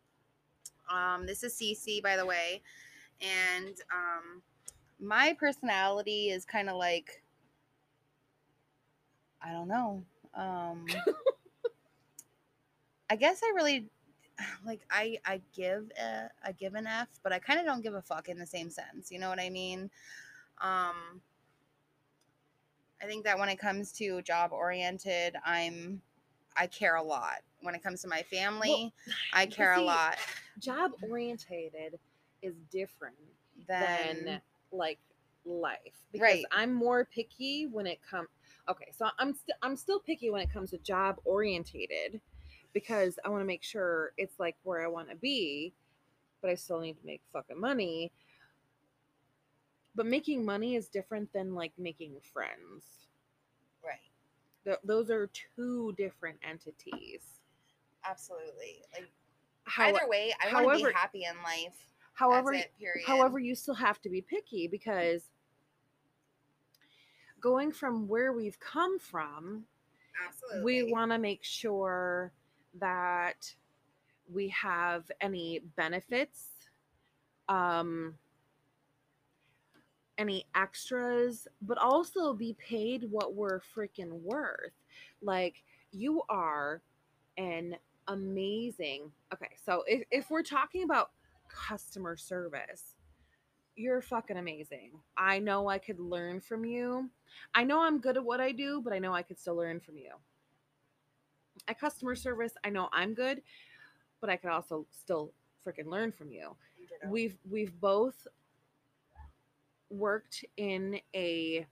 [0.87, 2.61] um, this is CC, by the way
[3.21, 4.41] and um,
[4.99, 7.21] my personality is kind of like
[9.41, 10.03] I don't know.
[10.33, 10.85] Um,
[13.09, 13.87] I guess I really
[14.65, 17.93] like I I give a, I give an F, but I kind of don't give
[17.93, 19.11] a fuck in the same sense.
[19.11, 19.89] You know what I mean?
[20.61, 21.21] Um,
[23.01, 26.01] I think that when it comes to job oriented, I'm
[26.57, 27.41] I care a lot.
[27.61, 28.93] When it comes to my family,
[29.33, 30.17] I but care a lot.
[30.57, 31.99] Job orientated
[32.41, 33.17] is different
[33.67, 34.99] Then than like
[35.45, 36.45] life because Right.
[36.51, 38.29] I'm more picky when it comes.
[38.69, 42.21] Okay, so I'm still I'm still picky when it comes to job orientated
[42.75, 45.73] because I want to make sure it's like where I want to be,
[46.41, 48.11] but I still need to make fucking money.
[49.95, 52.83] But making money is different than like making friends.
[53.83, 53.95] right.
[54.65, 57.39] Th- those are two different entities.
[58.07, 58.81] Absolutely.
[58.93, 59.09] Like
[59.63, 61.77] How, either way, I want to be happy in life.
[62.13, 62.73] however, it.
[63.07, 65.29] However, you still have to be picky because
[67.39, 69.63] going from where we've come from,
[70.27, 70.83] absolutely.
[70.83, 72.33] we want to make sure
[72.79, 73.53] that
[74.31, 76.47] we have any benefits,
[77.49, 78.15] um,
[80.17, 84.73] any extras, but also be paid what we're freaking worth.
[85.21, 86.81] Like, you are
[87.37, 87.75] an
[88.07, 89.11] amazing.
[89.33, 91.11] Okay, so if, if we're talking about
[91.49, 92.95] customer service,
[93.75, 94.91] you're fucking amazing.
[95.17, 97.09] I know I could learn from you.
[97.53, 99.79] I know I'm good at what I do, but I know I could still learn
[99.81, 100.11] from you.
[101.67, 103.41] At customer service, I know I'm good,
[104.21, 105.31] but I could also still
[105.65, 106.55] freaking learn from you.
[106.77, 107.11] Ditto.
[107.11, 108.27] We've we've both
[109.89, 111.65] worked in a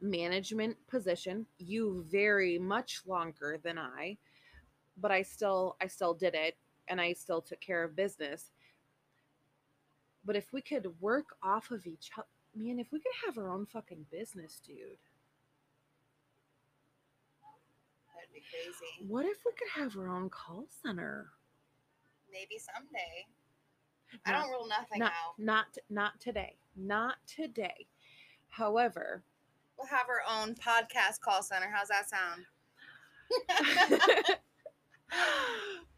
[0.00, 1.46] management position.
[1.58, 4.16] You very much longer than I,
[4.96, 6.56] but I still I still did it
[6.88, 8.50] and I still took care of business.
[10.24, 13.50] But if we could work off of each other, man, if we could have our
[13.50, 14.98] own fucking business, dude.
[18.14, 19.06] That'd be crazy.
[19.08, 21.28] What if we could have our own call center?
[22.32, 23.26] Maybe someday.
[24.24, 25.38] I don't rule nothing not, out.
[25.38, 26.56] not not today.
[26.76, 27.86] Not today.
[28.48, 29.22] However,
[29.78, 31.70] We'll have our own podcast call center.
[31.70, 32.46] How's that sound?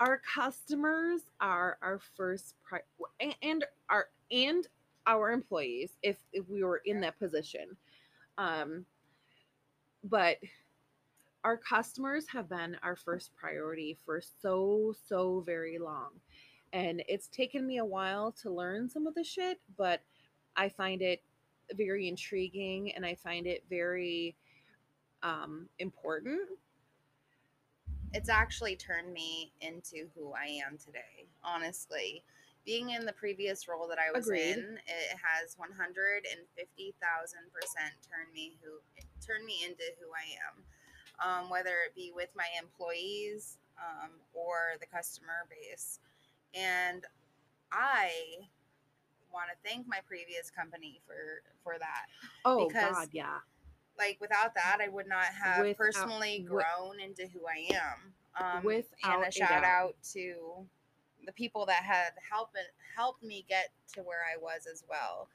[0.00, 2.80] our customers are our first pri-
[3.20, 4.66] and, and our and
[5.06, 7.76] our employees if if we were in that position
[8.38, 8.84] um
[10.04, 10.36] but
[11.44, 16.10] our customers have been our first priority for so so very long
[16.72, 20.00] and it's taken me a while to learn some of the shit but
[20.56, 21.22] i find it
[21.74, 24.36] very intriguing and i find it very
[25.22, 26.40] um important
[28.12, 31.28] it's actually turned me into who I am today.
[31.44, 32.22] Honestly,
[32.66, 34.58] being in the previous role that I was Agreed.
[34.58, 38.82] in, it has one hundred and fifty thousand percent turned me who
[39.24, 40.62] turned me into who I am.
[41.24, 45.98] Um, whether it be with my employees um, or the customer base,
[46.54, 47.04] and
[47.72, 48.10] I
[49.32, 52.06] want to thank my previous company for for that.
[52.44, 53.38] Oh Because god yeah.
[53.98, 58.12] like without that i would not have Without- personally grown into who i am.
[58.40, 60.66] Um, Without and a shout out to
[61.26, 62.56] the people that had helped
[62.96, 65.28] helped me get to where i was as well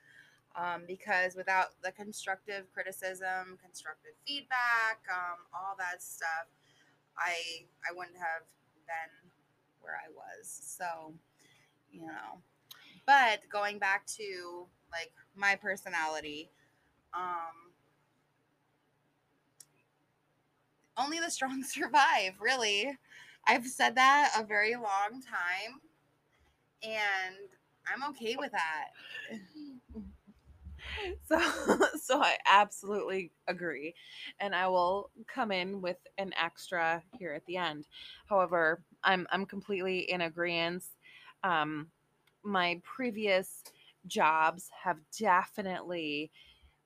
[0.58, 6.48] um, because without the constructive criticism constructive feedback um, all that stuff
[7.18, 7.34] i
[7.90, 8.44] i wouldn't have
[8.88, 9.32] been
[9.82, 10.48] where i was.
[10.48, 11.14] So
[11.92, 12.42] you know
[13.06, 16.50] but going back to like my personality
[17.14, 17.72] um
[20.98, 22.98] only the strong survive really.
[23.48, 25.82] I've said that a very long time
[26.84, 27.36] and
[27.88, 28.90] i'm okay with that
[31.24, 31.40] so
[32.02, 33.94] so i absolutely agree
[34.40, 37.88] and i will come in with an extra here at the end.
[38.28, 40.84] However i'm i'm completely in agreement
[41.44, 41.88] um
[42.44, 43.64] my previous
[44.08, 46.32] jobs have definitely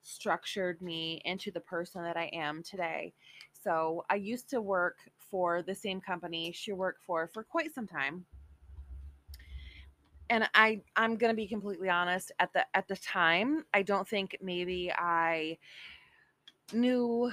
[0.01, 3.13] structured me into the person that i am today.
[3.53, 7.87] So i used to work for the same company she worked for for quite some
[7.87, 8.25] time
[10.29, 14.37] and i i'm gonna be completely honest at the at the time i don't think
[14.41, 15.57] maybe i
[16.73, 17.31] knew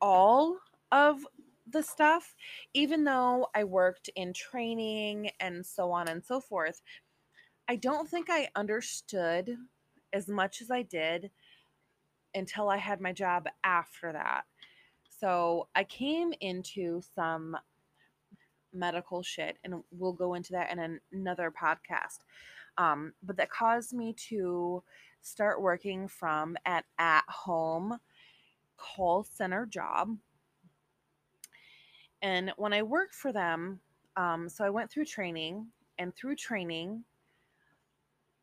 [0.00, 0.56] all
[0.92, 1.26] of
[1.70, 2.34] the stuff
[2.74, 6.82] even though i worked in training and so on and so forth
[7.68, 9.56] i don't think i understood
[10.12, 11.30] as much as i did
[12.34, 14.42] until i had my job after that.
[15.20, 17.56] So i came into some
[18.74, 22.20] medical shit and we'll go into that in an- another podcast.
[22.76, 24.82] Um, but that caused me to
[25.22, 27.98] start working from an at home
[28.76, 30.16] call center job.
[32.22, 33.80] And when i worked for them
[34.16, 35.66] um, so i went through training
[35.98, 37.04] and through training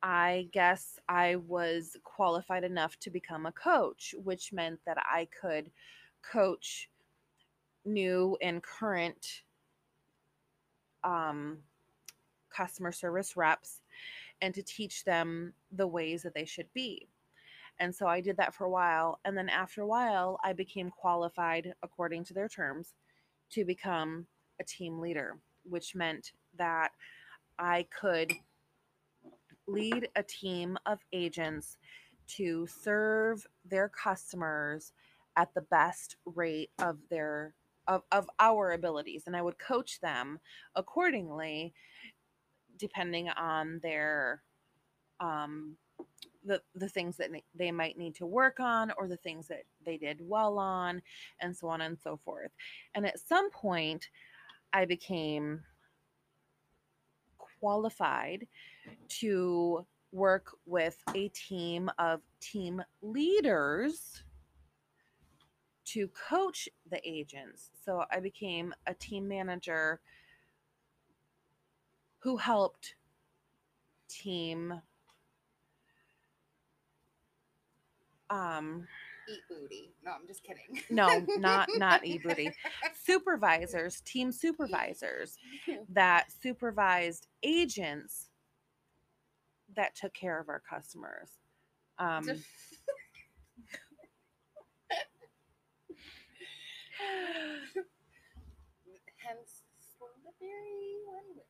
[0.04, 5.72] i guess i was qualified enough to become a coach which meant that i could
[6.22, 6.90] coach
[7.86, 9.44] new and current
[11.04, 11.60] um,
[12.50, 13.82] customer service reps
[14.42, 17.08] and to teach them the ways that they should be.
[17.80, 19.20] And so I did that for a while.
[19.26, 22.94] And then after a while, I became qualified, according to their terms,
[23.52, 24.28] to become
[24.60, 26.92] a team leader, which meant that
[27.58, 28.34] I could
[29.68, 31.78] lead a team of agents
[32.28, 34.94] to serve their customers
[35.36, 37.54] at the best rate of their
[37.88, 40.40] of, of our abilities and i would coach them
[40.76, 41.74] accordingly
[42.78, 44.42] depending on their
[45.20, 45.76] um
[46.46, 49.98] the the things that they might need to work on or the things that they
[49.98, 51.02] did well on
[51.40, 52.52] and so on and so forth.
[52.96, 54.10] And at some point
[54.74, 55.62] i became
[57.38, 58.48] qualified
[59.08, 64.24] to work with a team of team leaders
[65.86, 67.70] to coach the agents.
[67.84, 70.00] So I became a team manager
[72.20, 72.96] who helped
[74.08, 74.82] team
[78.30, 78.88] um
[79.30, 79.94] Eat booty.
[80.04, 80.82] No, I'm just kidding.
[80.90, 82.52] no, not not eat booty.
[83.04, 85.38] Supervisors, team supervisors
[85.90, 88.30] that supervised agents
[89.76, 91.38] that took care of our customers.
[92.00, 92.28] Um,
[99.18, 99.64] Hence,
[99.98, 101.44] slippery one way.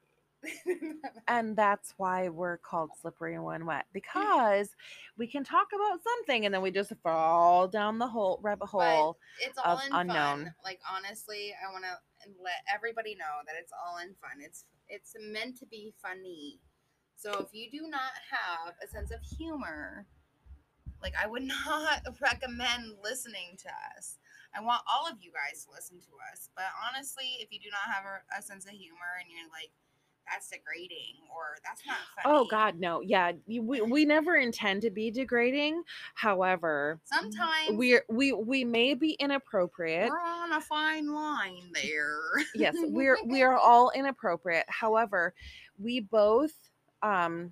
[1.28, 4.70] and that's why we're called slippery and when wet because
[5.18, 9.18] we can talk about something and then we just fall down the hole rabbit hole.
[9.40, 10.16] it's all in unknown.
[10.46, 10.56] fun.
[10.64, 14.44] Like honestly, I want to let everybody know that it's all in fun.
[14.44, 16.60] It's it's meant to be funny.
[17.16, 20.08] So if you do not have a sense of humor,
[21.02, 24.18] like I would not recommend listening to us.
[24.56, 27.70] I want all of you guys to listen to us, but honestly, if you do
[27.72, 29.72] not have a, a sense of humor and you're like,
[30.30, 32.36] that's degrading or that's not funny.
[32.38, 35.84] Oh God, no, yeah, we we never intend to be degrading.
[36.16, 40.10] However, Sometimes we're we we may be inappropriate.
[40.10, 42.20] we're on a fine line there.
[42.56, 45.34] yes we're we are all inappropriate however
[45.80, 46.54] we both
[47.02, 47.52] um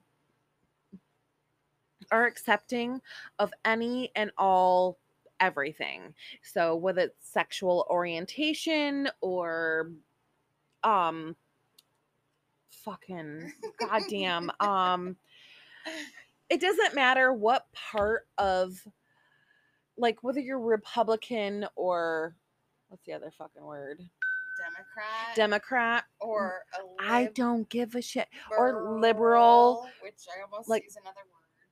[2.12, 3.02] are accepting
[3.39, 4.97] of any and all
[5.40, 9.92] everything so whether it's sexual orientation or
[10.84, 11.36] um
[12.70, 15.16] fucking goddamn um
[16.50, 18.82] it doesn't matter what part of
[19.98, 22.36] like whether you're republican or
[22.90, 24.00] what's the other fucking word
[24.58, 28.28] Democrat democrat or a I lib- don't give a shit.
[28.58, 31.16] Or liberal, which I almost like- use another.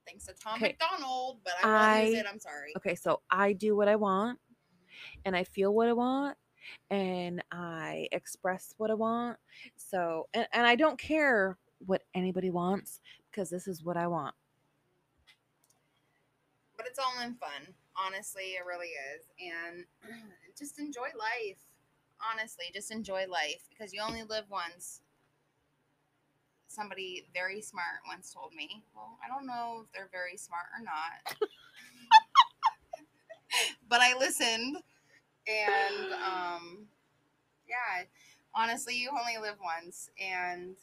[0.08, 0.76] Thanks to Tom Okay.
[0.80, 2.26] McDonald, but I use I- it.
[2.32, 2.74] I'm sorry.
[2.78, 5.20] Okay, so I do what I want mm-hmm.
[5.26, 6.38] and I feel what I want
[6.90, 9.38] and I express what I want.
[9.76, 14.34] So, and, and I don't care what anybody wants because this is what I want.
[16.78, 17.74] But it's all in fun.
[17.96, 19.26] Honestly, it really is.
[19.40, 19.86] And
[20.58, 21.58] just enjoy life.
[22.32, 25.02] Honestly, just enjoy life because you only live once.
[26.68, 28.84] Somebody very smart once told me.
[28.96, 31.50] Well, I don't know if they're very smart or not.
[33.90, 34.78] but I listened
[35.48, 36.86] and um
[37.68, 38.04] yeah,
[38.56, 40.76] honestly, you only live once and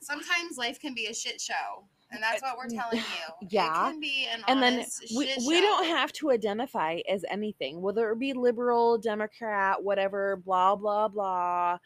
[0.00, 1.84] sometimes life can be a shit show.
[2.10, 3.02] And that's what we're telling you.
[3.50, 3.88] Yeah.
[3.88, 4.84] It can be an And then
[5.16, 10.76] we, we don't have to identify as anything, whether it be liberal, Democrat, whatever, blah,
[10.76, 11.78] blah, blah.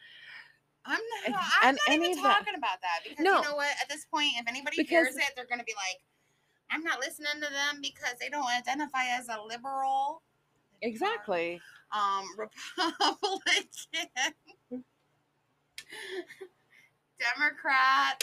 [0.86, 0.98] I'm
[1.30, 1.42] not.
[1.62, 3.38] I'm not even of that- talking about that because No.
[3.38, 3.74] you know what?
[3.80, 6.00] At this point, if anybody Because- hears it, they're gonna be like,
[6.70, 10.22] "I'm not listening to them because they don't identify as a liberal."
[10.82, 11.60] Exactly.
[11.92, 14.34] Um, Republican,
[17.18, 18.22] Democrat,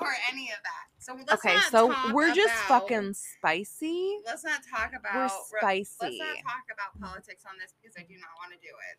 [0.00, 0.88] or any of that.
[0.98, 4.18] So let's okay, so we're just fucking spicy.
[4.26, 5.14] Let's not talk about.
[5.14, 6.18] We're re- spicy.
[6.18, 8.98] Let's not talk about politics on this because I do not want to do it.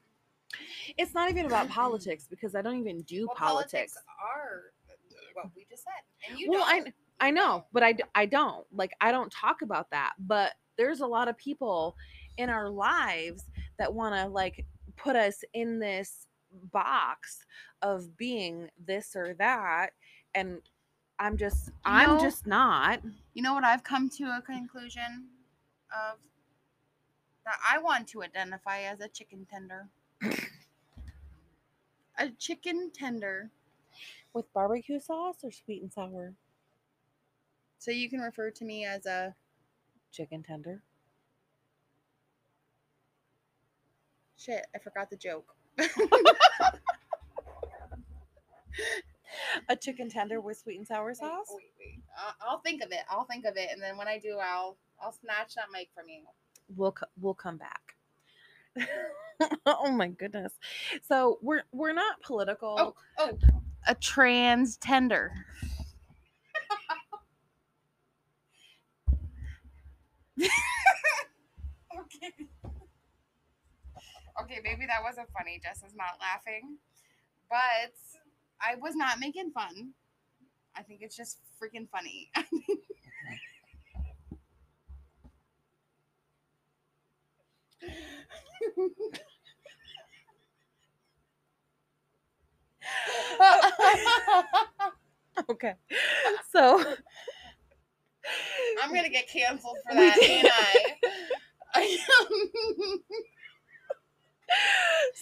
[0.98, 3.96] It's not even about politics because I don't even do Well, politics.
[4.36, 4.72] are
[5.34, 6.94] what we just said, and you Well, I don't.
[7.20, 10.14] I You know, but I, I don't like I don't talk about that.
[10.20, 11.96] But there's a lot of people
[12.38, 13.44] in our lives
[13.80, 16.28] that want to like put us in this
[16.72, 17.44] box
[17.82, 19.90] of being this or that,
[20.36, 20.62] and
[21.20, 23.02] I'm just I'm know- just not.
[23.34, 25.28] You know what I've come to a conclusion
[25.92, 26.20] of
[27.46, 29.88] that I want to identify as a chicken tender.
[32.18, 33.52] A chicken tender.
[34.34, 36.36] With barbecue sauce or sweet and sour
[37.80, 39.34] So you can refer to me as a
[40.12, 40.84] chicken tender.
[44.38, 45.56] Shit, I forgot the joke.
[49.70, 51.48] A chicken tender with sweet and sour sauce.
[51.50, 52.04] Wait, wait.
[52.18, 53.02] I'll, I'll think of it.
[53.10, 56.08] I'll think of it, and then when I do, I'll I'll snatch that mic from
[56.08, 56.22] you.
[56.76, 57.97] We'll we'll come back.
[59.66, 60.54] oh my goodness.
[61.04, 62.76] So we're we're not oh, political.
[62.80, 63.38] Oh, oh,
[63.88, 65.32] a trans tender.
[70.42, 70.50] okay.
[74.42, 75.60] Okay, maybe that wasn't funny.
[75.64, 76.78] Jess is not laughing,
[77.50, 77.94] but
[78.62, 79.94] I was not making fun.
[80.76, 82.30] I think it's just freaking funny.
[95.50, 95.74] okay.
[96.52, 96.84] So
[98.84, 100.96] I'm gonna get canceled for that, ain't I?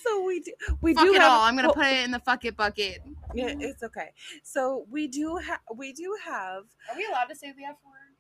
[0.04, 0.52] so we do
[0.82, 1.42] we Fuck do it have all.
[1.42, 3.02] I'm gonna well, put it in the fuck it bucket.
[3.34, 4.12] yeah, it's okay.
[4.44, 8.16] So we do have we do have Are we allowed to say the F word?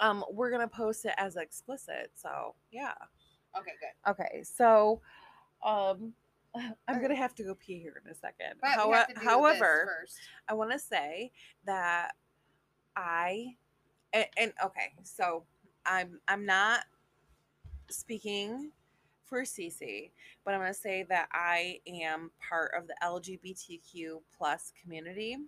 [0.00, 2.10] um we're gonna post it as explicit.
[2.14, 2.94] So yeah.
[3.58, 4.10] Okay, good.
[4.10, 4.42] Okay.
[4.42, 5.00] So
[5.64, 6.14] um
[6.88, 8.58] I'm gonna have to go pee here in a second.
[8.60, 10.18] But How- we have to do this however, first.
[10.48, 11.32] I want to say
[11.64, 12.12] that
[12.96, 13.56] I
[14.12, 15.44] and, and okay, so
[15.86, 16.80] I'm I'm not
[17.90, 18.72] speaking
[19.24, 20.10] for Cece,
[20.44, 25.38] but I'm going to say that I am part of the LGBTQ plus community.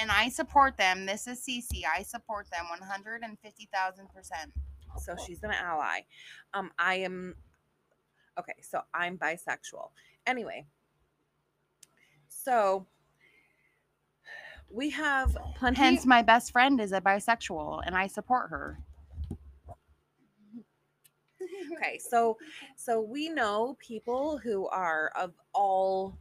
[0.00, 1.04] and I support them.
[1.04, 1.82] This is CC.
[1.86, 4.52] I support them 150,000%.
[4.98, 6.00] So she's an ally.
[6.54, 7.34] Um, I am
[8.38, 8.54] okay.
[8.60, 9.90] So I'm bisexual.
[10.26, 10.66] Anyway,
[12.28, 12.86] so
[14.70, 15.76] we have plenty.
[15.76, 18.78] Hence, my best friend is a bisexual, and I support her.
[21.76, 22.36] okay so
[22.76, 26.18] so we know people who are of all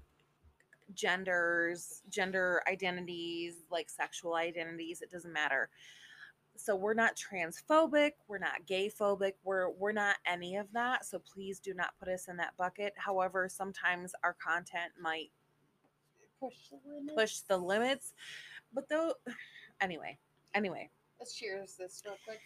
[0.93, 5.69] genders gender identities like sexual identities it doesn't matter
[6.57, 11.19] so we're not transphobic we're not gay phobic we're we're not any of that so
[11.19, 15.31] please do not put us in that bucket however sometimes our content might
[16.39, 17.15] Push the limit.
[17.15, 18.13] push the limits
[18.73, 19.13] but though
[19.81, 20.17] anyway
[20.53, 20.89] anyway
[21.19, 22.39] Let's cheers this real quick.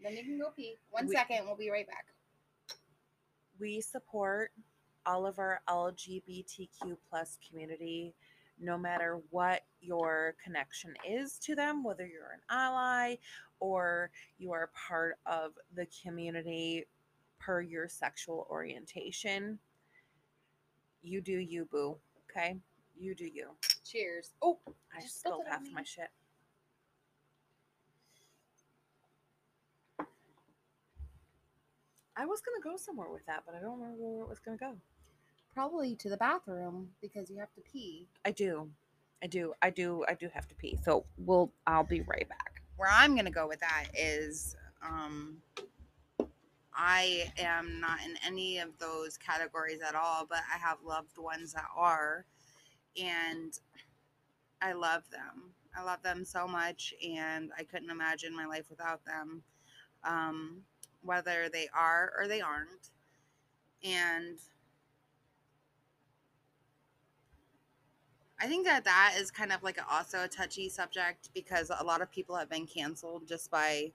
[0.00, 0.76] Then you can go pee.
[0.90, 2.06] One We- second, we'll be right back.
[3.58, 4.52] we support
[5.04, 8.14] all of our lgbtq plus community
[8.60, 13.14] no matter what your connection is to them whether you're an ally
[13.60, 16.84] or you are part of the community
[17.38, 19.58] per your sexual orientation
[21.02, 21.96] you do you boo
[22.30, 22.56] okay
[22.98, 23.48] you do you
[23.84, 24.32] Cheers.
[24.42, 24.58] Oh,
[24.94, 26.10] i Just spilled spilled it on half my shit
[32.18, 34.56] I was gonna go somewhere with that, but I don't remember where it was gonna
[34.56, 34.74] go.
[35.58, 38.06] Probably to the bathroom because you have to pee.
[38.24, 38.70] I do.
[39.20, 39.54] I do.
[39.60, 40.04] I do.
[40.06, 40.78] I do have to pee.
[40.84, 42.62] So we'll I'll be right back.
[42.76, 44.54] where I'm gonna go with that is
[44.88, 45.38] um
[46.72, 51.54] I am not in any of those categories at all, but I have loved ones
[51.54, 52.24] that are
[52.96, 53.58] and
[54.62, 55.50] I love them.
[55.76, 59.42] I love them so much and I couldn't imagine my life without them.
[60.04, 60.58] Um
[61.02, 62.90] whether they are or they aren't.
[63.82, 64.38] And
[68.40, 72.00] I think that that is kind of like also a touchy subject because a lot
[72.00, 73.92] of people have been canceled just by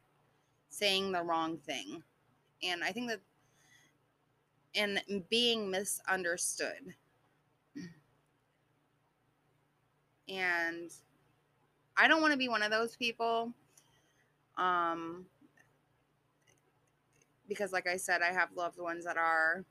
[0.69, 2.03] saying the wrong thing.
[2.61, 3.21] And I think that
[4.75, 6.95] and being misunderstood.
[10.27, 10.91] And
[11.95, 13.53] I don't want to be one of those people.
[14.57, 15.25] Um
[17.47, 19.63] because like I said, I have loved ones that are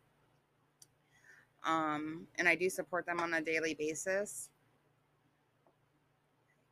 [1.64, 4.48] um and I do support them on a daily basis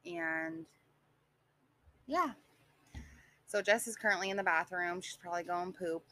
[0.06, 0.66] and
[2.06, 2.32] yeah.
[3.46, 5.00] So Jess is currently in the bathroom.
[5.00, 6.04] She's probably going poop.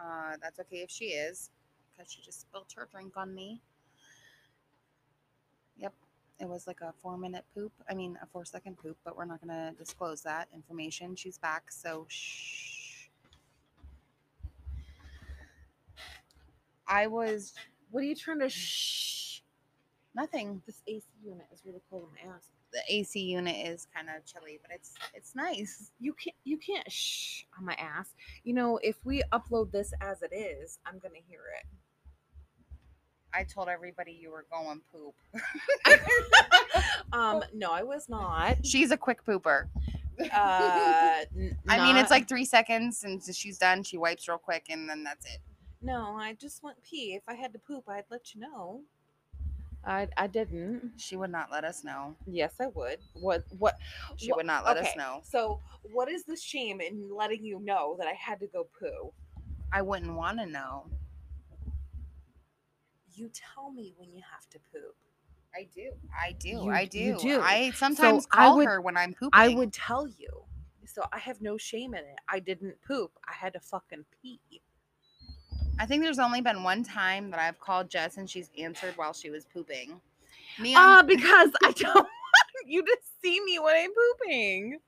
[0.00, 1.50] Uh, that's okay if she is,
[1.96, 3.60] because she just spilled her drink on me.
[5.76, 5.92] Yep,
[6.40, 7.72] it was like a four minute poop.
[7.88, 11.16] I mean, a four second poop, but we're not gonna disclose that information.
[11.16, 13.08] She's back, so shh.
[16.86, 17.54] I was
[17.90, 19.40] What are you trying to shh?
[20.14, 20.62] nothing.
[20.66, 22.53] This AC unit is really cold in my ass.
[22.74, 25.92] The AC unit is kind of chilly, but it's it's nice.
[26.00, 28.12] You can't you can't shh on my ass.
[28.42, 31.66] You know, if we upload this as it is, I'm gonna hear it.
[33.32, 35.14] I told everybody you were going poop.
[37.12, 38.64] Um, no, I was not.
[38.66, 39.68] She's a quick pooper.
[40.32, 43.82] Uh, n- I mean, it's like three seconds and she's done.
[43.84, 45.38] She wipes real quick and then that's it.
[45.80, 46.16] no.
[46.16, 47.14] I just went pee.
[47.14, 48.80] If I had to poop, I'd let you know.
[49.86, 50.92] I I didn't.
[50.96, 52.14] She would not let us know.
[52.26, 52.98] Yes, I would.
[53.14, 53.78] What what?
[54.16, 55.20] She would not let us okay, know.
[55.24, 55.60] So,
[55.92, 59.12] what is the shame in letting you know that I had to go poo?
[59.72, 60.86] I wouldn't want to know.
[63.14, 64.96] You tell me when you have to poop.
[65.54, 65.92] I do.
[66.20, 66.48] I do.
[66.48, 66.98] You- I do.
[66.98, 67.40] you do.
[67.40, 69.30] I sometimes I call would- her when I'm pooping.
[69.32, 70.44] I would tell you.
[70.86, 72.18] So I have no shame in it.
[72.28, 73.12] I didn't poop.
[73.28, 74.40] I had to fucking pee.
[75.78, 79.12] I think there's only been one time that I've called Jess and she's answered while
[79.12, 80.00] she was pooping.
[80.58, 82.08] Me Ah, on, because I don't want
[82.66, 84.78] you to see me when I'm pooping.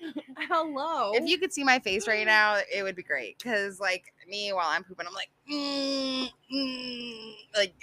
[0.48, 1.12] Hello.
[1.14, 3.42] if you could see my face right now, it would be great.
[3.42, 7.74] Cause like me while I'm pooping, I'm like, mm, mm, like,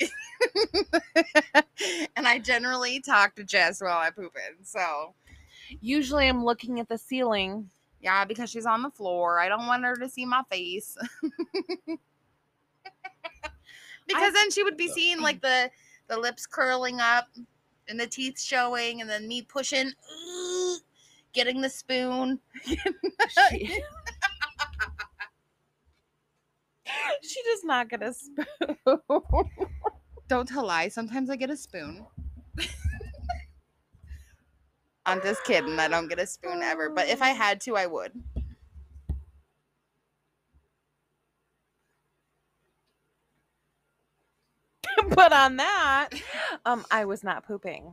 [2.16, 4.64] and I generally talk to Jess while I'm pooping.
[4.64, 5.14] So
[5.82, 7.70] usually I'm looking at the ceiling.
[8.02, 10.98] yeah, because she's on the floor, I don't want her to see my face.
[14.08, 15.70] Because then she would be seeing like the
[16.08, 17.28] the lips curling up
[17.88, 19.92] and the teeth showing, and then me pushing,
[21.34, 22.40] getting the spoon.
[22.66, 22.78] She,
[27.22, 28.46] she does not get a spoon.
[30.28, 30.94] Don't tell lies.
[30.94, 32.06] Sometimes I get a spoon.
[35.06, 35.80] I'm just kidding.
[35.80, 36.90] I don't get a spoon ever.
[36.90, 38.12] But if I had to, I would.
[45.10, 46.10] But on that,
[46.66, 47.86] um, I was not pooping.